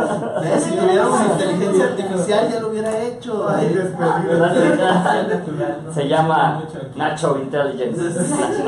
[0.59, 3.47] Si tuviéramos inteligencia artificial ya lo hubiera hecho.
[3.49, 5.93] Ay, Ay, despedido.
[5.93, 6.63] Se llama
[6.95, 8.01] Nacho Intelligence.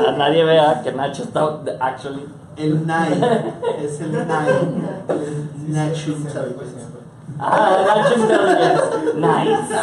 [0.08, 2.26] A nadie vea que Nacho está actually.
[2.56, 4.88] El Nine, es el Nine.
[5.08, 7.01] El Nacho Intelligence.
[7.44, 9.14] Ah, Intelligence.
[9.16, 9.74] Nice.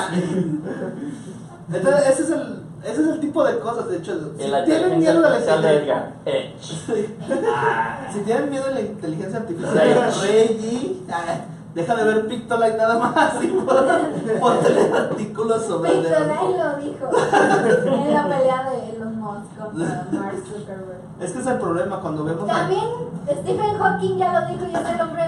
[1.71, 4.13] Entonces, ese es el, ese es el tipo de cosas, de hecho.
[4.37, 6.13] Si la tienen miedo a la inteligencia.
[6.25, 7.15] Edge.
[8.13, 10.47] Si tienen miedo a la inteligencia artificial, Rey.
[10.47, 11.41] Reggie, ah,
[11.75, 17.09] deja de ver Pictoline nada más y pon- ponte leer artículos sobre Pictoline lo dijo
[17.95, 20.99] en la pelea de Elon Musk contra Mark Zuckerberg.
[21.21, 22.85] Es que es el problema cuando vemos a- También
[23.27, 25.23] Stephen Hawking ya lo dijo y es el hombre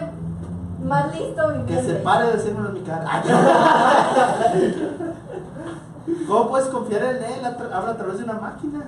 [0.84, 1.86] más listo que viviente.
[1.86, 3.24] se pare de decirlo en mi cara.
[6.28, 7.46] ¿Cómo puedes confiar en él?
[7.46, 8.80] Habla a través de una máquina.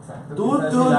[0.00, 0.34] Exacto.
[0.34, 0.88] Tú, tú, tú.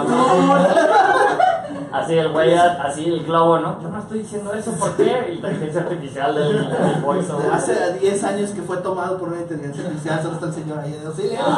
[1.92, 3.82] Así el güey, así el globo, ¿no?
[3.82, 5.34] Yo no estoy diciendo eso, ¿por qué?
[5.34, 7.52] Inteligencia artificial del, del voiceover.
[7.52, 10.92] Hace 10 años que fue tomado por una inteligencia artificial, solo está el señor ahí
[10.92, 11.40] de auxilio.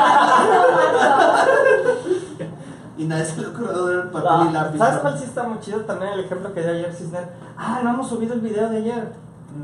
[3.02, 4.78] Y nadie se le ocurrió dar el papel y Ah, lápiz.
[4.78, 5.02] ¿Sabes ¿no?
[5.02, 6.14] cuál sí está muy chido también?
[6.14, 7.30] El ejemplo que dio ayer Cisner.
[7.58, 9.12] Ah, no hemos subido el video de ayer.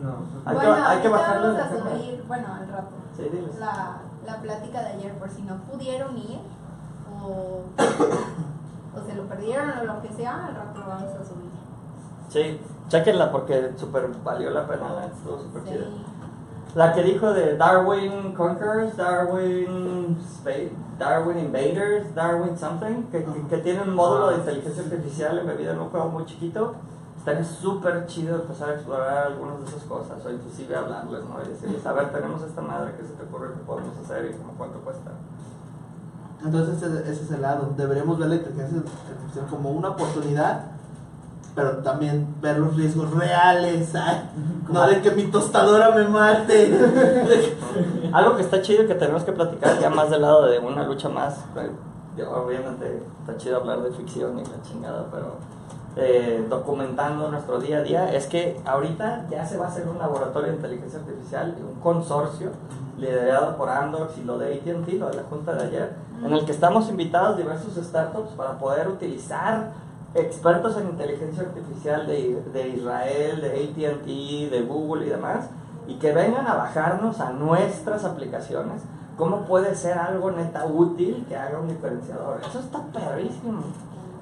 [0.04, 0.16] No.
[0.46, 1.54] Hay que- bueno, hay que bajarlo.
[1.54, 3.60] vamos a subir, bueno, al rato, Sí, diles.
[3.60, 6.40] la, la plática de ayer por si no pudieron ir
[7.24, 7.62] o,
[8.98, 11.52] o se lo perdieron o lo que sea, al rato lo vamos a subir.
[12.30, 15.70] Sí, chequenla porque súper valió la pena, estuvo súper Sí.
[15.70, 15.86] chida.
[16.76, 23.58] La que dijo de Darwin Conquerors, Darwin Space, Darwin Invaders, Darwin Something, que, que, que
[23.58, 26.76] tiene un módulo de inteligencia artificial embebido en un juego muy chiquito.
[27.18, 31.42] Estaría súper chido empezar a explorar algunas de esas cosas, o inclusive hablarles, ¿no?
[31.44, 34.34] Y decirles, a ver, tenemos esta madre que se te ocurre que podemos hacer y
[34.38, 35.12] como cuánto cuesta.
[36.44, 37.74] Entonces ese, ese es el lado.
[37.76, 40.77] Deberíamos ver la inteligencia artificial como una oportunidad,
[41.58, 43.96] pero también ver los riesgos reales.
[43.96, 44.30] ay,
[44.70, 46.72] No de que mi tostadora me mate.
[48.14, 50.84] Algo que está chido y que tenemos que platicar ya más del lado de una
[50.84, 51.40] lucha más.
[52.16, 55.38] ya Obviamente está chido hablar de ficción y la chingada, pero
[55.96, 59.98] eh, documentando nuestro día a día es que ahorita ya se va a hacer un
[59.98, 62.52] laboratorio de inteligencia artificial, un consorcio
[63.00, 66.46] liderado por Andox y lo de AT&T, lo de la junta de ayer, en el
[66.46, 69.87] que estamos invitados diversos startups para poder utilizar
[70.18, 75.50] expertos en inteligencia artificial de, de Israel, de AT&T, de Google y demás,
[75.88, 78.82] y que vengan a bajarnos a nuestras aplicaciones
[79.18, 82.40] cómo puede ser algo neta útil que haga un diferenciador.
[82.48, 83.62] Eso está perrísimo.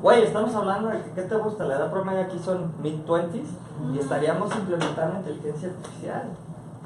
[0.01, 1.65] Güey, estamos hablando de que, ¿qué te gusta?
[1.65, 3.47] La edad promedio aquí son mid-20s
[3.93, 6.29] y estaríamos implementando inteligencia artificial.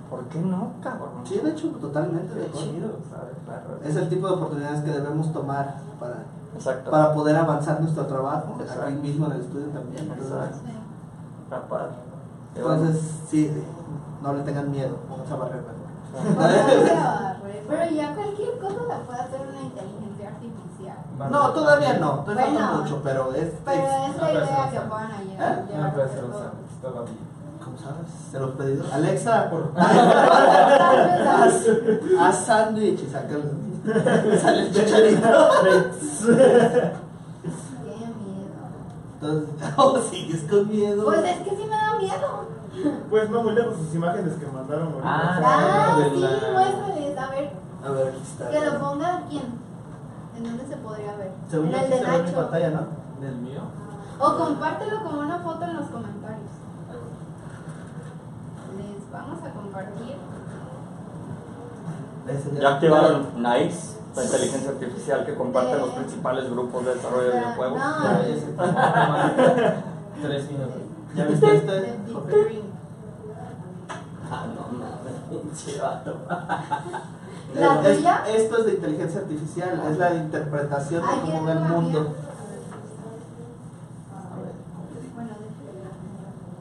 [0.10, 1.22] ¿Por qué no, cabrón?
[1.24, 2.34] Sí, de hecho, totalmente.
[2.34, 3.36] de Qué chido, ¿sabes?
[3.46, 3.80] Claro.
[3.84, 6.24] Es el tipo de oportunidades que debemos tomar para,
[6.56, 6.90] Exacto.
[6.92, 8.84] para poder avanzar nuestro trabajo, Exacto.
[8.86, 10.04] aquí mismo en el estudio también.
[10.12, 10.32] Entonces,
[11.46, 11.78] Exacto.
[12.54, 12.60] Sí.
[12.60, 13.52] Entonces,
[14.22, 15.62] no le tengan miedo, vamos a barrer.
[15.62, 17.40] mejor.
[17.70, 20.98] Pero ya cualquier cosa la puede hacer una inteligencia artificial.
[21.30, 22.60] No, todavía no, todavía Bueno.
[22.60, 23.54] falta mucho, pero es...
[23.64, 25.26] Pero es No, la idea que puedan ¿Eh?
[25.30, 25.58] llegar.
[25.60, 26.42] No llegar puede a ser hacer los todo.
[26.50, 27.14] Santos todavía.
[27.84, 28.08] ¿Cómo sabes?
[28.32, 28.92] Se los pedidos.
[28.94, 31.66] Alexa, Por- haz,
[32.20, 35.28] haz sándwich y saca el, sale el chicharito.
[36.26, 38.60] Qué miedo.
[39.22, 41.06] Entonces, oh, sigues con miedo.
[41.06, 42.50] Pues es que sí me da miedo.
[43.10, 45.04] Pues no muy lejos sus imágenes que mandaron ahorita.
[45.06, 47.18] Ah, Ah, sí, la- muéstrales.
[47.18, 47.52] A ver,
[47.86, 48.50] A ver, aquí está.
[48.50, 49.60] que lo ponga quién.
[50.38, 51.32] ¿En dónde se podría ver?
[51.50, 52.36] Según en el de ve en Nacho.
[52.36, 52.82] pantalla, ¿no?
[53.20, 53.62] ¿Del mío?
[54.20, 56.50] O compártelo como una foto en los comentarios.
[58.78, 60.16] Les vamos a compartir.
[62.60, 67.80] Ya activaron NICE, la inteligencia artificial que comparte los principales grupos de desarrollo de videojuegos.
[67.80, 67.86] No.
[70.22, 70.82] Tres minutos.
[71.16, 71.72] ¿Ya viste este?
[71.72, 72.70] Dream.
[74.32, 76.18] Ah, no mames, pinche vato.
[77.56, 78.24] ¿La tuya?
[78.28, 82.00] esto es de inteligencia artificial, es la interpretación de cómo ¿quieres ve el mundo.
[82.02, 82.10] mía?
[84.14, 84.54] A ver,
[85.16, 85.32] Bueno,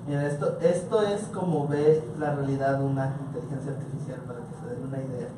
[0.08, 4.88] Mira, esto, esto es como ve la realidad una inteligencia artificial, para que se den
[4.88, 5.28] una idea.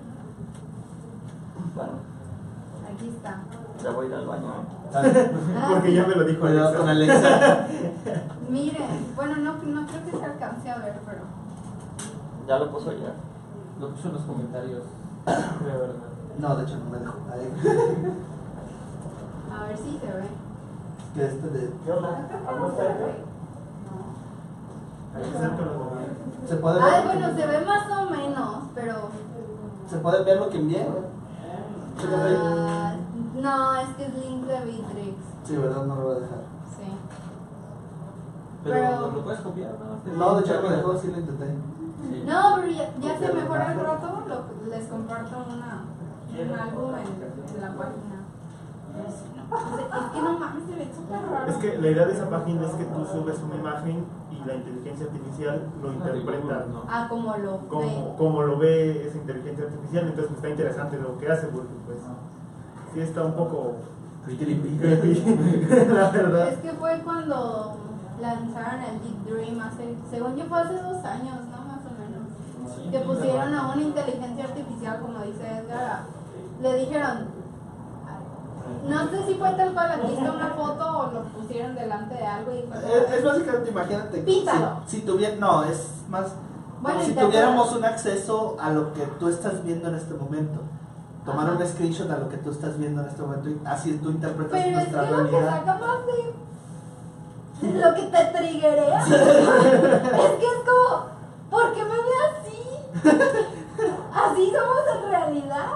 [1.75, 1.93] Bueno,
[2.95, 3.43] aquí está.
[3.83, 4.47] ya voy a ir al baño.
[4.47, 5.33] ¿eh?
[5.59, 6.77] Ah, Porque ya me lo dijo Alexa.
[6.79, 7.67] con Alexa.
[8.49, 11.23] Miren, bueno, no, no creo que se alcance a ver, pero.
[12.47, 13.13] Ya lo puso ya.
[13.81, 14.85] Lo puso en los comentarios.
[15.27, 15.33] De
[15.67, 15.95] verdad.
[16.39, 17.19] No, de hecho no me dejó.
[19.53, 20.29] A ver si se ve.
[21.15, 21.73] Que este de.
[21.85, 22.21] ¿Qué onda?
[22.21, 22.77] No creo que ¿Algo no
[26.49, 27.19] se puede Ay, ver?
[27.19, 28.95] bueno, se ve más o menos, pero.
[29.89, 30.87] ¿Se puede ver lo que envié?
[31.99, 32.37] ¿Sí lo ve?
[32.41, 32.95] ah,
[33.41, 35.17] no, es que es link de Bitrix.
[35.45, 35.85] Sí, ¿verdad?
[35.87, 36.39] No lo voy a dejar.
[36.79, 36.93] Sí.
[38.65, 40.17] Pero, Pero- lo puedes copiar, ¿no?
[40.17, 41.47] No, de hecho no me dejó, sí lo intenté.
[41.47, 42.25] Sí.
[42.27, 45.85] No, pero ya, ya se mejora el rato, lo- les comparto una,
[46.39, 48.17] un álbum en, en la página.
[49.07, 51.51] Es que no mames, se ve súper raro.
[51.51, 54.05] Es que la idea de esa página es que tú subes una imagen
[54.43, 56.85] y la inteligencia artificial lo interpreta No.
[56.89, 57.67] Ah, como lo ve.
[57.69, 60.07] como, como lo ve esa inteligencia artificial.
[60.09, 61.99] Entonces está interesante lo que hace porque pues
[62.95, 63.77] sí está un poco
[64.27, 66.49] la verdad.
[66.49, 67.77] Es que fue cuando
[68.21, 71.65] lanzaron el Deep Dream hace, según yo fue hace dos años, ¿no?
[71.65, 72.77] Más o menos.
[72.77, 76.03] Sí, Que pusieron a una inteligencia artificial, como dice Edgar,
[76.63, 77.40] le dijeron,
[78.89, 82.27] no sé si fue tal cual, aquí está una foto o lo pusieron delante de
[82.27, 84.17] algo y Es, es básicamente, imagínate.
[84.19, 84.81] que Píntalo.
[84.87, 86.27] Si, si tuviera, no, es más.
[86.81, 90.61] Bueno, si tuviéramos un acceso a lo que tú estás viendo en este momento.
[91.25, 91.57] Tomar Ajá.
[91.59, 94.53] un screenshot a lo que tú estás viendo en este momento y así tú interpretas
[94.53, 97.79] Pero es que nuestra lo que saca más de...
[97.79, 99.01] Lo que te triggerea.
[99.03, 101.05] es que es como,
[101.51, 103.09] ¿por qué me ve así?
[104.13, 105.69] Así somos en realidad.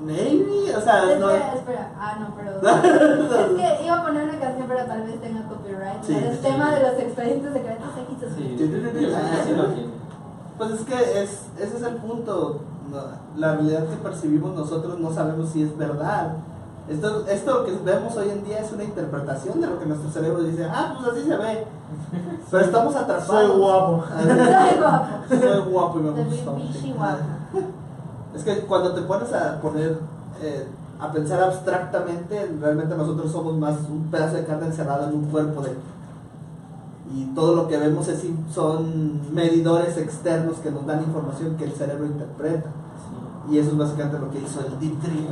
[0.00, 1.30] Maybe, o sea, no.
[1.30, 1.92] Espera, espera.
[1.98, 2.84] Ah, no, perdón.
[3.56, 6.02] es que iba a poner una canción, pero tal vez tenga copyright.
[6.02, 6.42] Sí, el sí.
[6.42, 9.86] tema de los expedientes secretos X Sí.
[10.58, 12.60] Pues es que es, ese es el punto.
[13.36, 16.36] La realidad que percibimos nosotros no sabemos si es verdad.
[16.88, 20.42] Esto, esto que vemos hoy en día es una interpretación de lo que nuestro cerebro
[20.42, 20.66] dice.
[20.70, 21.66] Ah, pues así se ve.
[22.50, 23.26] Pero estamos atrapados.
[23.26, 24.04] Soy guapo.
[24.22, 25.06] Soy guapo.
[25.28, 26.52] Soy guapo y me gusta.
[28.34, 29.98] Es que cuando te pones a poner,
[30.42, 30.66] eh,
[31.00, 35.62] a pensar abstractamente, realmente nosotros somos más un pedazo de carne encerrado en un cuerpo
[35.62, 35.76] de...
[37.14, 41.72] Y todo lo que vemos es, son medidores externos que nos dan información que el
[41.72, 42.70] cerebro interpreta.
[43.48, 45.26] Y eso es básicamente lo que hizo el Deep Dream.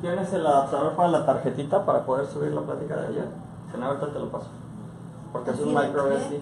[0.00, 3.28] ¿Tienes, el adaptador para la tarjetita para poder subir la plática de ayer?
[3.70, 4.46] Si no, ahorita te lo paso.
[5.32, 6.18] Porque es un ¿Así de micro?
[6.18, 6.40] SD.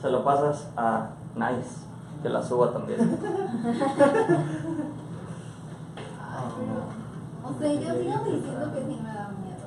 [0.00, 1.86] Se lo pasas a Nice,
[2.26, 2.98] que la suba también.
[6.26, 6.74] Ay, pero,
[7.46, 9.66] o sea, yo sigo diciendo que sí me da miedo.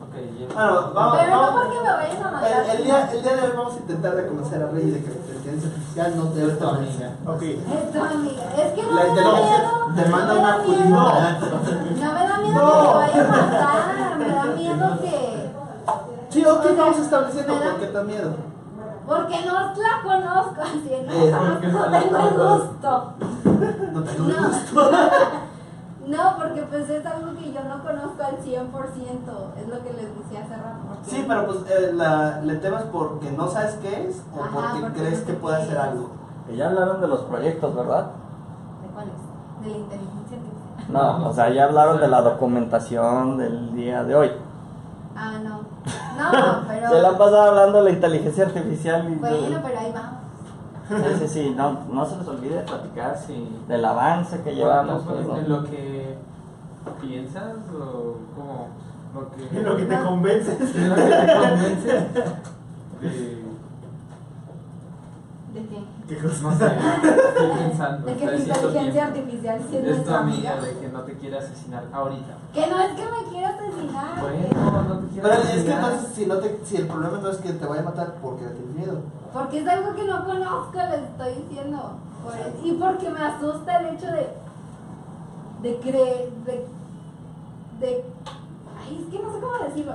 [0.00, 0.46] Ok, ya.
[0.54, 1.60] Bueno, vamos, Pero no vamos.
[1.64, 2.48] porque me vayan a matar.
[2.50, 5.04] El, el día, el día de hoy vamos a intentar de convencer a Rey de
[5.04, 7.08] que la inteligencia artificial no debe Es tu amiga.
[7.26, 7.42] Ok.
[7.42, 8.42] Es tu amiga.
[8.56, 9.70] Es que no La me da miedo.
[9.94, 10.64] te manda no me una da miedo.
[10.64, 11.38] culina.
[11.38, 12.64] No me da miedo No.
[12.72, 14.18] que me vaya a matar.
[14.18, 15.18] Me da miedo que.
[16.30, 18.30] Sí, ok, vamos estableciendo por qué te da miedo.
[19.08, 23.12] Porque no la conozco, así no, Eh, no no tengo el gusto.
[23.92, 24.48] No tengo No.
[24.48, 24.90] gusto.
[26.08, 28.40] No, porque pues es algo que yo no conozco al 100%,
[29.60, 30.78] es lo que les decía hace rato.
[31.06, 34.80] Sí, pero pues eh, la, le temas porque no sabes qué es o Ajá, porque,
[34.80, 36.08] porque crees que puede hacer algo.
[36.50, 38.06] Y ya hablaron de los proyectos, ¿verdad?
[38.06, 39.64] ¿De cuál es?
[39.66, 40.92] De la inteligencia artificial.
[41.20, 44.30] No, o sea, ya hablaron de la documentación del día de hoy.
[45.14, 45.60] Ah, no.
[46.18, 46.88] No, pero.
[46.90, 50.18] Se la han pasado hablando de la inteligencia artificial y Bueno, pero ahí vamos.
[50.88, 53.48] Sí, sí, sí, no, no se les olvide platicar Sí.
[53.68, 55.36] del avance que Llevamos pues, ¿no?
[55.36, 56.16] en lo que
[57.00, 58.68] piensas o como
[59.14, 60.74] lo que En lo que te convences.
[60.76, 61.92] en lo que te convence
[63.00, 63.37] de
[65.58, 65.82] ¿De qué?
[66.08, 66.42] ¿Qué cosa?
[66.42, 70.66] no sé estoy pensando De que haciendo inteligencia artificial sí es es tu amiga amiga.
[70.66, 74.20] de que no te quiere asesinar ahorita Que no es que me quiera asesinar.
[74.20, 77.28] bueno no te quiere Pero es que entonces si, no te, si el problema no
[77.28, 79.00] es que te vaya a matar porque le tienes miedo.
[79.32, 81.92] Porque es algo que no conozco, les estoy diciendo.
[82.24, 82.34] Por
[82.66, 84.26] y porque me asusta el hecho de.
[85.62, 86.30] de creer.
[86.46, 86.66] de.
[87.80, 88.04] de.
[88.80, 89.92] Ay, es que no sé cómo decirlo.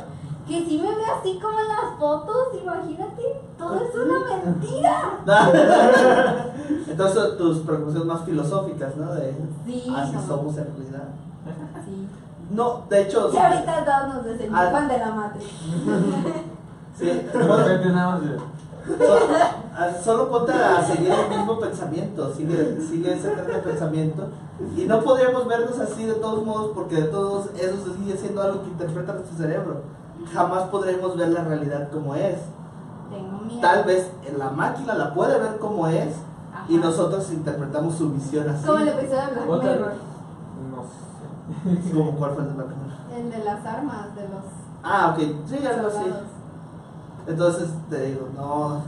[0.47, 5.19] Que si me ve así como en las fotos, imagínate, todo es una mentira.
[6.87, 9.13] Entonces tus preocupaciones más filosóficas, ¿no?
[9.13, 9.33] De
[9.65, 10.27] Sí, así no.
[10.27, 11.07] somos en realidad.
[11.85, 12.07] Sí.
[12.51, 14.87] No, de hecho, Y ahorita todos nos desenchufan Ah.
[14.87, 15.45] de la Matrix.
[16.99, 19.17] sí, de repente nada más de So-
[19.77, 24.27] ah, Solo ponte a seguir el mismo pensamiento, sigue, sigue ese tren de pensamiento.
[24.75, 28.41] Y no podríamos vernos así de todos modos, porque de todos eso se sigue siendo
[28.41, 29.83] algo que interpreta nuestro cerebro.
[30.31, 32.37] Jamás podremos ver la realidad como es.
[33.11, 33.61] Tengo miedo.
[33.61, 36.15] Tal vez la máquina la puede ver como es
[36.53, 36.65] Ajá.
[36.69, 38.65] y nosotros interpretamos su visión así.
[38.65, 39.93] Como el episodio de Black Mirror.
[40.71, 40.83] no
[41.83, 43.19] sé Como cuál fue el de Black Mirror?
[43.19, 44.41] El de las armas, de los
[44.83, 46.05] Ah, ok, sí, algo así.
[47.27, 48.81] Entonces te digo, no.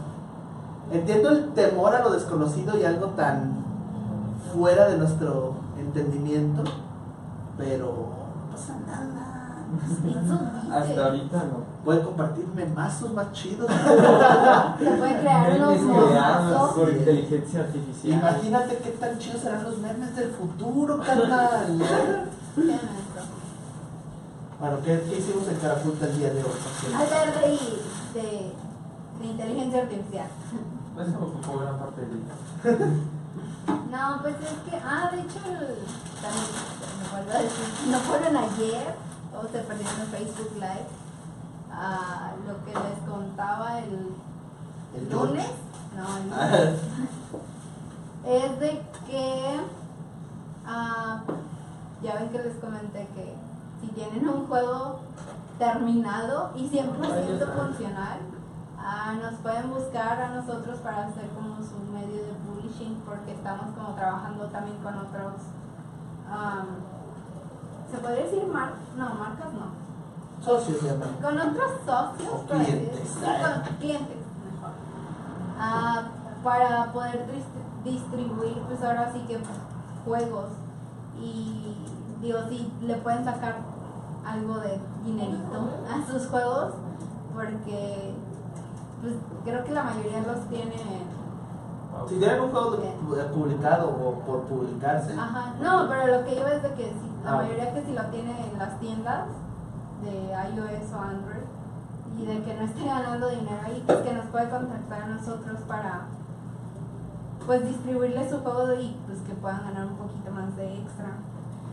[0.91, 3.63] Entiendo el temor a lo desconocido y algo tan
[4.53, 6.63] fuera de nuestro entendimiento,
[7.57, 9.14] pero no pasa nada.
[10.71, 13.67] Hasta ahorita no Pueden compartirme mazos más chidos.
[14.79, 16.73] Se puede crear creados monstruos.
[16.73, 21.77] por inteligencia artificial Imagínate qué tan chidos serán los memes del futuro, carnal.
[24.59, 26.49] bueno, ¿qué, qué hicimos en Carapunta el día de hoy?
[26.93, 27.49] Hablar de,
[28.19, 28.53] de,
[29.19, 30.27] de inteligencia artificial.
[30.99, 32.33] eso ocupó gran parte del día
[33.91, 35.85] No, pues es que, ah, de hecho, el-
[36.21, 36.47] también
[36.99, 38.95] me acuerdo de decir, no fueron ayer,
[39.37, 40.87] o se perdieron en Facebook Live,
[41.71, 44.15] ah, lo que les contaba el,
[44.95, 45.51] El lunes,
[45.95, 46.79] no, el lunes,
[48.25, 49.59] es de que,
[50.65, 51.21] ah,
[52.01, 53.35] ya ven que les comenté que
[53.81, 54.99] si tienen un juego
[55.59, 58.19] terminado y 100% funcional,
[58.79, 63.75] ah, nos pueden buscar a nosotros para hacer como su medio de publishing porque estamos
[63.75, 65.33] como trabajando también con otros,
[67.91, 69.85] ¿se podría decir mar no, marcas no,
[70.43, 71.09] Socios, se llaman.
[71.21, 72.91] con otros socios, O clientes.
[72.99, 73.25] decirlo.
[73.25, 74.71] Sí, con clientes, mejor.
[75.59, 76.03] Ah,
[76.43, 79.39] para poder dist- distribuir, pues ahora sí que
[80.05, 80.49] juegos.
[81.19, 81.75] Y
[82.21, 83.55] digo, sí, le pueden sacar
[84.25, 86.73] algo de dinerito a sus juegos,
[87.33, 88.13] porque
[89.01, 91.15] pues creo que la mayoría los tienen.
[92.09, 96.45] Si tienen un juego de- publicado o por publicarse, Ajá, no, pero lo que yo
[96.47, 97.35] es de que sí, la Ah.
[97.37, 99.27] mayoría que si lo tienen en las tiendas
[100.03, 101.43] de iOS o Android
[102.17, 105.59] y de que no esté ganando dinero ahí, pues que nos puede contactar a nosotros
[105.67, 106.01] para
[107.45, 111.09] pues distribuirle su juego y pues que puedan ganar un poquito más de extra.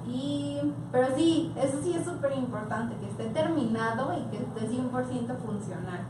[0.07, 5.37] Y, pero sí, eso sí es súper importante, que esté terminado y que esté 100%
[5.39, 6.01] funcional.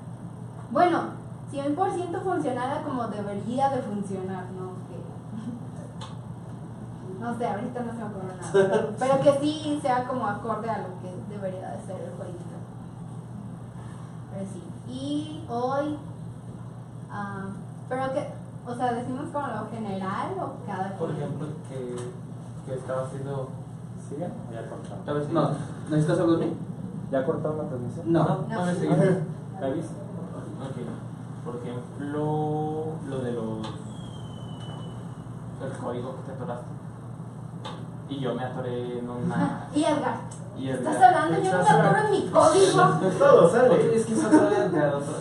[0.71, 1.01] Bueno,
[1.53, 4.72] 100% funcional como debería de funcionar, ¿no?
[7.23, 8.51] No sé, ahorita no se me ocurre nada.
[8.53, 12.57] Pero, pero que sí sea como acorde a lo que debería de ser el jueguito.
[14.33, 14.63] Pero sí.
[14.91, 15.99] Y hoy,
[17.11, 17.47] ah,
[17.89, 18.29] pero que,
[18.67, 21.23] o sea, decimos como lo general o cada por quien?
[21.23, 21.97] ejemplo que,
[22.67, 23.49] que estaba haciendo
[24.29, 24.53] o
[25.07, 25.33] Ya vez sí.
[25.33, 25.51] No,
[25.89, 26.57] ¿necesitas algo de mí?
[27.11, 28.13] ¿Ya cortaron la transmisión?
[28.13, 28.25] No.
[28.25, 28.75] No, No.
[28.75, 28.89] seguís.
[29.61, 29.91] ¿Me avisas?
[29.93, 33.59] Ok, por ejemplo, lo de los.
[35.63, 36.67] el código que te atoraste.
[38.13, 39.67] Y yo me atoré en una.
[39.75, 40.17] Y Edgar,
[40.59, 41.39] Y el ¿estás hablando?
[41.43, 42.83] Yo me acuerdo en mi código.
[43.19, 43.97] Todo sale.
[43.97, 44.49] es que es otro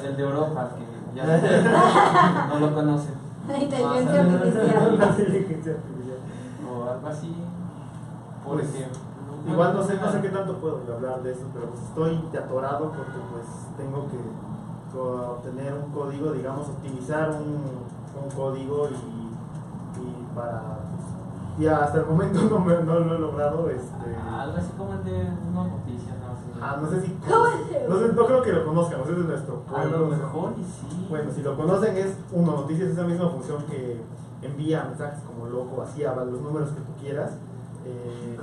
[0.04, 3.14] el de Europa, que ya no lo conocen.
[3.48, 4.98] La inteligencia artificial.
[5.00, 6.18] La inteligencia artificial.
[6.70, 7.34] O algo así.
[8.46, 9.00] Por Pues, ejemplo.
[9.48, 12.92] Igual no sé, no sé qué tanto puedo hablar de eso, pero pues estoy atorado
[12.92, 13.46] porque pues
[13.78, 14.20] tengo que
[15.00, 17.86] obtener un código, digamos, optimizar un,
[18.22, 20.81] un código y, y para...
[21.60, 24.16] y hasta el momento no, me- no lo he logrado, este...
[24.32, 25.12] Algo así como el de
[25.52, 26.60] unas noticias, no sé.
[26.62, 27.12] Ah, no sé si...
[27.14, 29.98] ¿Cómo se No, sé, no creo que lo conozcan, no sé de nuestro A pueblo.
[29.98, 30.22] lo no sé.
[30.24, 31.08] mejor y sí.
[31.10, 34.02] Bueno, si lo conocen es Uno Noticias, esa misma función que
[34.42, 37.32] envía mensajes como loco, así a los números que tú quieras.
[37.86, 38.40] Eh,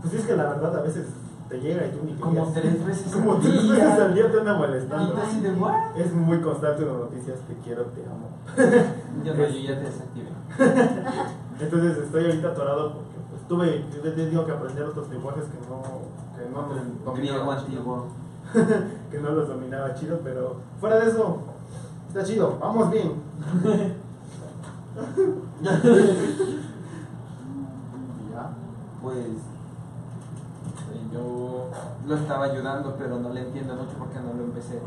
[0.00, 1.06] pues es que la verdad a veces
[1.52, 2.54] te llega y tú ni Como querías.
[2.54, 3.72] tres veces Como al tres día.
[3.74, 5.12] veces al día te anda Y molestando.
[5.12, 5.96] tú así de, ¿what?
[5.96, 8.28] Es muy constante Uno Noticias, te quiero, te amo.
[9.24, 10.28] Yo no, yo ya te desactivé.
[11.60, 15.58] Entonces estoy ahorita atorado porque pues, tuve, yo te digo que aprender otros lenguajes que
[15.68, 15.82] no,
[16.36, 18.06] que no dominaba antiguo.
[19.10, 21.38] que no los dominaba chido, pero fuera de eso,
[22.08, 23.12] está chido, vamos bien.
[28.32, 28.50] Ya,
[29.02, 29.16] pues
[31.12, 31.68] yo
[32.06, 34.80] lo estaba ayudando, pero no le entiendo mucho porque no lo empecé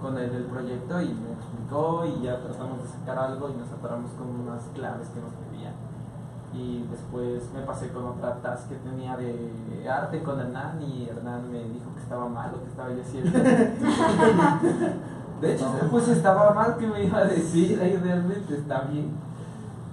[0.00, 3.70] con él el proyecto y me explicó y ya tratamos de sacar algo y nos
[3.70, 5.74] atoramos con unas claves que nos pedían.
[6.52, 11.50] Y después me pasé con otra task que tenía de arte con Hernán y Hernán
[11.50, 13.38] me dijo que estaba mal lo que estaba yo haciendo.
[15.40, 19.10] De hecho, pues estaba mal que me iba a decir, ahí realmente está bien.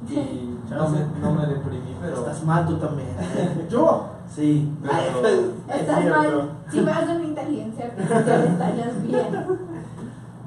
[0.07, 2.19] Y no me, no me deprimí, pero...
[2.19, 3.15] Estás mal tú también.
[3.69, 4.05] Yo,
[4.35, 4.77] Sí.
[4.81, 6.51] Pero- Estás Es mal.
[6.71, 9.45] Si fueras una inteligencia artificial estarías bien.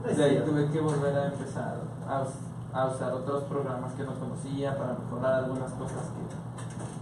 [0.16, 1.76] De ahí tuve que volver a empezar
[2.08, 6.34] a, us- a usar otros programas que no conocía para mejorar algunas cosas que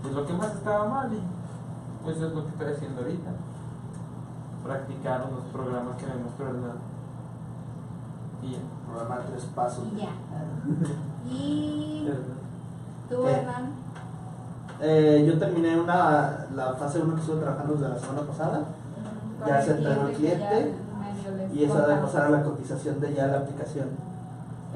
[0.03, 1.21] pues lo que más estaba mal y
[2.05, 3.31] pues es lo que estoy haciendo ahorita
[4.65, 6.79] practicar unos programas que me mostró Hernán
[8.43, 8.59] y ya.
[8.87, 9.85] Programa tres pasos.
[9.93, 10.09] Y ya.
[11.33, 12.09] Y
[13.09, 13.31] tú, ¿Qué?
[13.33, 13.71] Hernán,
[14.83, 18.65] Eh, yo terminé una, la fase 1 que estuve trabajando desde la semana pasada
[19.47, 20.75] Ya se enteró el cliente,
[21.53, 23.89] y esa de pasar a la cotización de ya la aplicación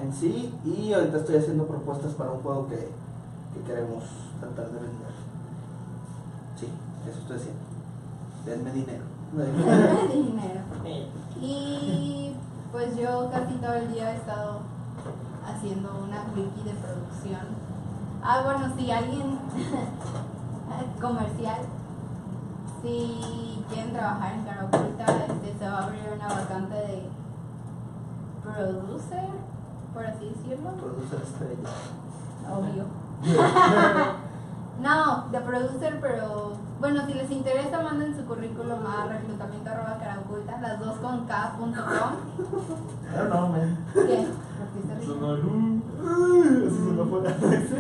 [0.02, 0.52] en sí.
[0.64, 4.04] Y ahorita estoy haciendo propuestas para un juego que, que queremos
[4.40, 5.14] tratar de vender.
[6.58, 6.68] Sí,
[7.08, 7.60] eso estoy haciendo.
[8.44, 9.04] Denme dinero.
[10.12, 10.60] dinero.
[11.40, 12.36] Y
[12.72, 14.60] pues yo casi todo el día he estado
[15.46, 17.53] haciendo una wiki de producción.
[18.26, 19.38] Ah, bueno, si alguien
[21.00, 21.60] comercial,
[22.80, 27.02] si quieren trabajar en cara oculta, este, se va a abrir una vacante de
[28.42, 29.28] producer,
[29.92, 30.70] por así decirlo.
[30.70, 31.68] Producer estrella.
[32.50, 32.84] Obvio.
[34.80, 40.60] No, de producer, pero bueno, si les interesa, manden su currículum a reclutamiento arroba caraoculta,
[40.60, 41.72] las dos con k.com.
[41.72, 43.78] I don't know, man.
[43.94, 44.00] ¿Qué?
[44.00, 45.06] ¿Por qué se?
[46.04, 47.70] Así se me fue la Es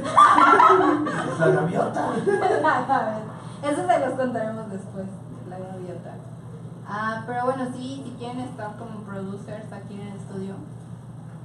[1.38, 2.08] la gaviota.
[2.08, 2.12] A
[3.62, 5.06] ver, Eso se los contaremos después,
[5.48, 6.14] la gaviota.
[6.86, 10.54] Ah, pero bueno, sí, si quieren estar como producers aquí en el estudio,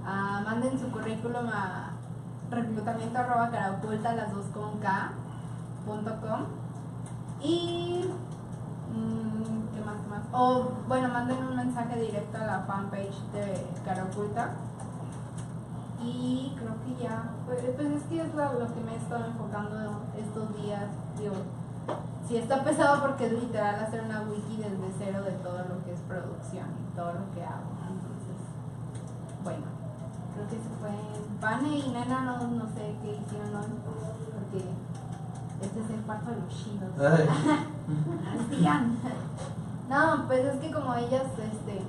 [0.06, 1.92] ah, manden su currículum a
[2.50, 5.12] reclutamiento arroba caraoculta, las dos con k,
[5.86, 6.46] punto com.
[7.42, 8.06] Y
[8.92, 9.96] mm, ¿qué más?
[10.04, 10.24] qué más?
[10.34, 14.56] O bueno, manden un mensaje directo a la fanpage de cara oculta.
[16.02, 19.26] Y creo que ya, pues, pues es que es lo, lo que me he estado
[19.26, 20.86] enfocando estos días.
[21.18, 21.36] Digo,
[22.28, 25.92] sí está pesado porque es literal hacer una wiki desde cero de todo lo que
[25.94, 27.70] es producción y todo lo que hago.
[27.84, 28.38] Entonces,
[29.44, 29.66] bueno,
[30.34, 30.92] creo que se fue.
[31.42, 33.66] Pane y Nena no, no sé qué hicieron hoy,
[34.34, 34.64] porque
[35.62, 36.92] este es el parto de los chinos.
[39.90, 41.82] No, pues es que como ellas, este,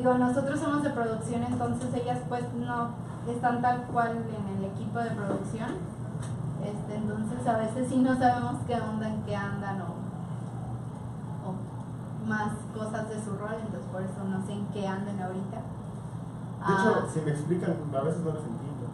[0.00, 2.88] digo, nosotros somos de producción, entonces ellas pues no
[3.28, 5.68] están tal cual en el equipo de producción.
[6.64, 9.92] Este, entonces a veces sí no sabemos qué onda, en qué andan o,
[11.48, 15.56] o más cosas de su rol, entonces por eso no sé en qué andan ahorita.
[15.56, 15.62] De
[16.62, 18.86] Ah, hecho, si me explican, a veces no les entiendo.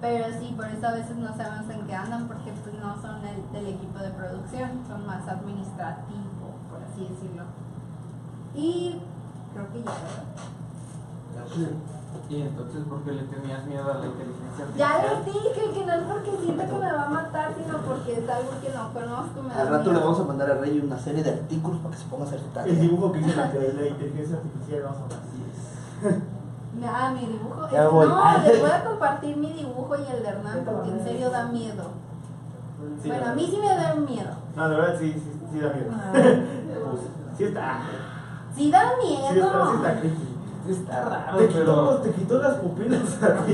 [0.00, 3.24] Pero sí, por eso a veces no sabemos en qué andan, porque pues no son
[3.24, 7.44] el, del equipo de producción, son más administrativo, por así decirlo.
[8.54, 9.00] Y
[9.52, 11.70] creo que ya, ¿verdad?
[12.28, 15.54] Y entonces, ¿por qué le tenías miedo a la inteligencia Ya les artificial?
[15.54, 18.50] dije que no es porque siento que me va a matar, sino porque es algo
[18.62, 19.42] que no conozco.
[19.42, 21.94] Me da Al rato le vamos a mandar a Rey una serie de artículos para
[21.94, 22.74] que se ponga a hacer su El tarea.
[22.74, 26.20] dibujo que hizo la, la inteligencia artificial, vamos a ver.
[26.84, 27.68] Ah, mi dibujo.
[27.70, 28.08] Ya voy.
[28.08, 31.44] No, les voy a compartir mi dibujo y el de Hernán porque en serio da
[31.46, 31.84] miedo.
[33.00, 34.30] Sí, bueno, a mí sí me da miedo.
[34.56, 35.90] No, de verdad sí, sí, sí da miedo.
[37.38, 37.80] Sí está.
[38.54, 39.74] Sí da Sí está, sí miedo.
[39.74, 40.28] está creepy.
[40.68, 43.52] Está raro, Te quitó, pero te quitó las pupilas a ti.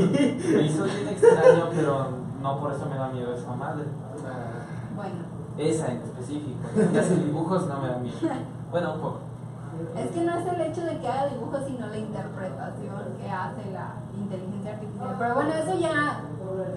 [0.55, 2.09] me hizo bien extraño, pero
[2.42, 3.84] no por eso me da miedo esa madre.
[4.94, 5.14] Bueno,
[5.57, 6.59] Esa en específico.
[6.92, 8.16] Que hace dibujos no me da miedo.
[8.70, 9.18] Bueno, un poco.
[9.96, 13.70] es que no es el hecho de que haga dibujos, sino la interpretación que hace
[13.72, 15.16] la inteligencia artificial.
[15.18, 16.20] Pero bueno, eso ya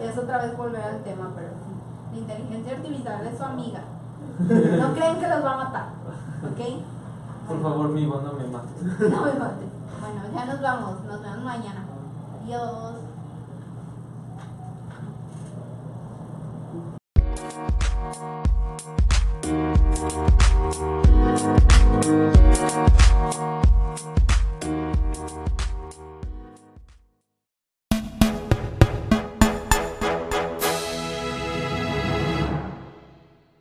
[0.02, 1.72] es otra vez volver al tema, pero sí.
[2.14, 3.82] La inteligencia artificial es su amiga.
[4.40, 5.86] No creen que los va a matar,
[6.44, 6.82] ¿ok?
[7.48, 8.84] Por favor, mi no me mates.
[9.10, 9.70] No me maten.
[10.00, 11.04] Bueno, ya nos vamos.
[11.06, 11.86] Nos vemos mañana.
[12.44, 13.01] Adiós.